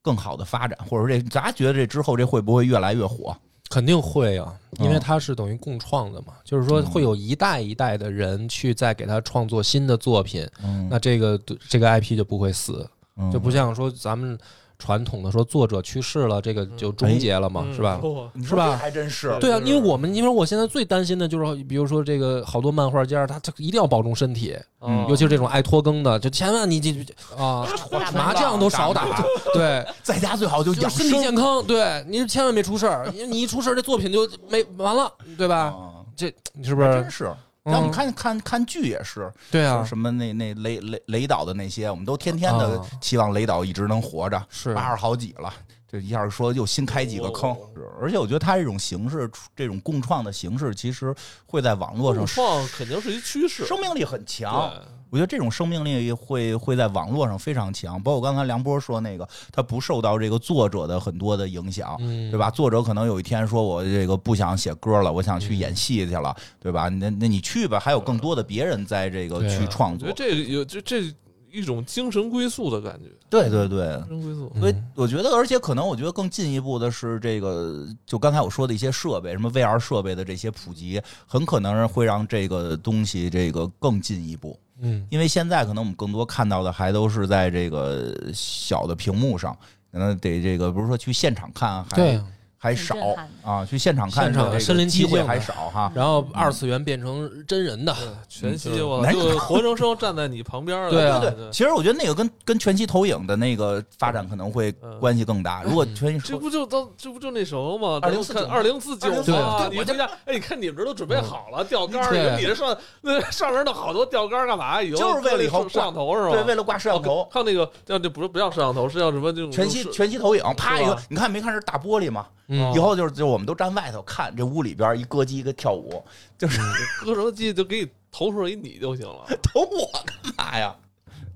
[0.01, 3.35] 更好的发展，或者说这大家觉得这之后这会不会越来越火？
[3.69, 14.37] 肯定会啊，因为嗯它是等于共创的嘛，就是说会有一代一代的人去再给他创作新的作品，嗯，那这个这个 IP 就不会死，嗯就不像说咱们
[14.81, 17.73] 传统的说作者去世了，这个就终结了嘛，嗯。
[17.75, 18.01] 是吧？
[18.43, 18.75] 是吧？
[18.75, 19.37] 还真是。
[19.39, 26.91] 对啊，因为我们因为我现在最担心的就是，比如说这个好多漫画家，他他一定要保重身体，嗯尤其是这种爱拖更的，就千万你这
[27.37, 27.67] 啊。
[28.13, 29.05] 麻将都少打，
[29.53, 35.65] 对，在家最好就身体健康，对你千万别出事儿，因为你一出事儿，这作品就没完了，对吧？
[35.65, 36.91] 啊这你是不是？
[36.91, 37.31] 真是。
[37.63, 37.91] 让我们嗯。
[37.91, 45.53] 看看看剧也是，对啊，什么那那雷雷雷导的那些，我们都天天的啊期望雷导一直能活着，是八十好几了，
[45.87, 51.13] 这一下说又新开几个坑，是而且我觉得他这种形式，这种共创的形式，其实
[51.45, 54.71] 会在网络上共创肯定是一趋势，生命力很强。
[55.11, 62.49] 对我觉得这种生命力会会在网络上非常强，包括刚才梁波说那个，他不受到这个作者的很多的影响，嗯，对吧？
[62.49, 66.87] 作者可能有一天说，我这个不想写歌了，我想去嗯演戏去了，对吧？
[66.87, 70.09] 那那你去吧，还有更多的别人在这个去创作。
[70.15, 71.13] 这有这这
[71.51, 74.49] 一种精神归宿的感觉，对对对，精神归宿。
[74.55, 84.57] 嗯所以我觉得，而且可能我觉得更进一步的是这个，就刚才我说的一些设备，什么 VR 设备的这些普及，很可能会让这个东西这个更进一步。
[84.81, 89.57] 嗯，因为现在可能我们更多看到的还都是在这个小的屏幕上，
[89.91, 92.21] 可能得这个不是说去现场看还对。
[92.63, 92.95] 还少
[93.43, 95.91] 啊，去现场看现场的这个身临其机会境还少哈。
[95.95, 97.95] 然后二次元变成真人的，
[98.29, 105.63] 全息嗯我哪就活生生站在你旁边了，对啊对对，其实我觉得那个跟跟全息投影的那个发展可能会嗯关系更大。
[105.63, 107.99] 如果全息这不就到这不就那什么吗？
[108.03, 109.67] 二零四二零四九2049吗？
[109.67, 111.99] 对你们家哎，你看你们这都准备好了钓竿
[112.37, 114.79] 你这上那上面弄好多钓竿儿干嘛？
[114.83, 116.35] 以后就是为了以后摄摄像头是吧？
[116.35, 119.33] 对，为了挂摄像头哦，还有那个叫这不是不叫摄像头，是叫什么？
[119.33, 122.27] 这种全息全息投影，啪一个，你看没看是大玻璃吗？
[122.53, 126.03] 嗯以后就是就我们都站外头看，这屋里边一歌姬一个跳舞，
[126.37, 126.59] 就是
[127.03, 129.25] 歌什么机就给你投出来一你就行了。
[129.41, 130.75] 投我干嘛呀？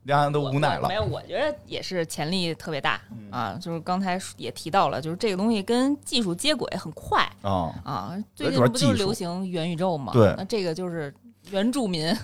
[0.04, 0.94] 两人都无奈了没。
[0.94, 3.58] 有，我觉得也是潜力特别大嗯啊。
[3.60, 8.24] 就是刚才也提到了，就是这个东西跟技术接轨很快啊，啊。
[8.36, 10.14] 最近不就是流行元宇宙嘛？
[10.14, 11.12] 对那这个就是
[11.52, 12.16] 原住民，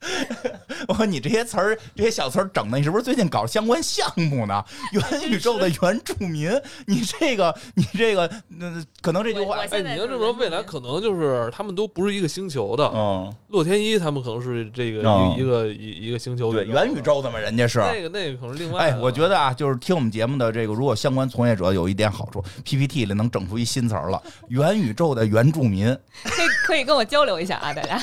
[0.86, 4.64] 我说你这些词儿，这些小词儿整的，你是不是最近搞相关项目呢？
[4.92, 6.50] 元宇宙的原住民，
[6.86, 12.84] 你这个，你这个，那可能这句话哎，现在你要这么说，未来可能就是他们都不是一个星球的。
[12.94, 17.80] 嗯，洛天依他们可能是这个哦一一个一一个星球对，元宇宙的嘛，人家是。
[17.80, 18.96] 那个那个可能另外的。
[18.96, 25.86] 哎，我觉得啊，就是听我们节目的这个，如果相关从业者有一点好处，PPT 里能整出一新词儿了，元宇宙的原住民
[26.22, 28.00] 可以可以跟我交流一下啊，大家。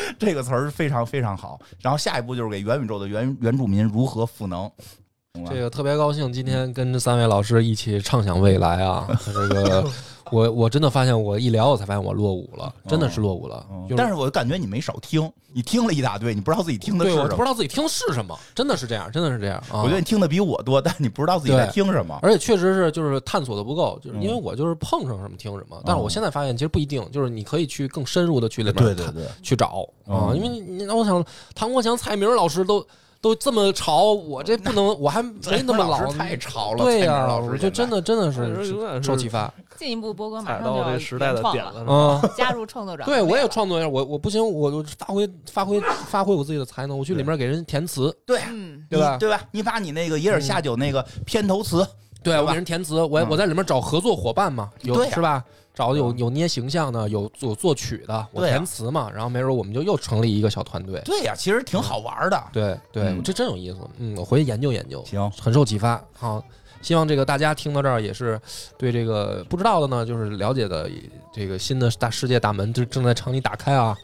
[0.18, 1.60] 这个词儿非常非常好。
[1.80, 4.70] 然后下一步就是给元宇宙的原原住民如何赋能。
[5.48, 9.06] 这个特别高兴，今天跟三位老师一起畅想未来啊！
[9.24, 9.88] 这个
[10.32, 13.66] 我我真的发现，我一聊我才发现我落伍了，真的是落伍了。
[13.84, 17.28] 就是嗯但是我感觉你没少听，你听了一大堆，你不知道自己听的是什么。
[17.28, 19.82] 不知道自己听的是什么，真的是这样，真的是这样啊。
[19.82, 22.18] 我觉得你听的比我多，但你不知道自己在听什么。
[22.22, 25.80] 而且确实是就是探索的不够，就是因为嗯我就是碰上什么听什么。
[25.84, 31.24] 但是我现在发现其实不一定，就是你可以去更深入的去里面探对对对，去找啊，嗯因为你让我想
[31.54, 32.84] 唐国强、蔡明老师都
[33.20, 36.84] 都这么潮，我这不能， 我还没那么老太潮了。
[36.84, 41.92] 对呀，啊老师我就真的真的是受启发进一步，波哥马上就要这时代的点了，是吧？
[41.94, 42.30] 啊。
[42.36, 43.04] 加入创作者。
[43.04, 49.40] 对，我也创作一下，我我不行，我就发挥发挥发挥我自己的才能，我去里面给人填词，对嗯，对吧对吧？
[49.52, 51.86] 你把你那个野尔下酒那个片头词，
[52.22, 55.44] 对我给人填词，我嗯我在里面找合作伙伴嘛，有是吧？
[55.74, 61.00] 找有有捏形象的，有有作曲的，我填词嘛，然后没准我们就又成立一个小团队。
[61.04, 62.44] 对呀，其实挺好玩的。
[62.52, 63.78] 对对，嗯这真有意思。
[63.98, 66.02] 嗯，我回去研究研究，行，很受启发。
[66.12, 66.42] 好，
[66.82, 68.40] 希望这个大家听到这儿也是
[68.76, 70.90] 对这个不知道的呢，就是了解的
[71.32, 73.96] 这个新的大世界大门就正在朝你打开啊。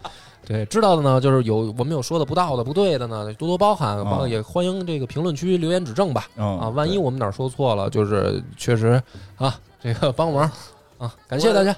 [0.46, 6.26] 对，知道的呢，就是有我们有说的不到的、不对的呢，多多包涵，也欢迎这个评论区留言指正吧。
[6.36, 9.02] 嗯啊，万一我们哪儿说错了，就是确实
[9.36, 10.50] 啊，这个帮忙
[10.98, 11.74] 啊，感谢大家，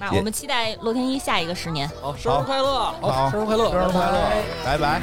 [0.00, 1.88] 那我们期待洛天依下一个十年。
[2.00, 2.78] 好，生日快乐！
[3.00, 4.20] 好好，生日快乐，生日快乐，
[4.64, 5.02] 拜拜。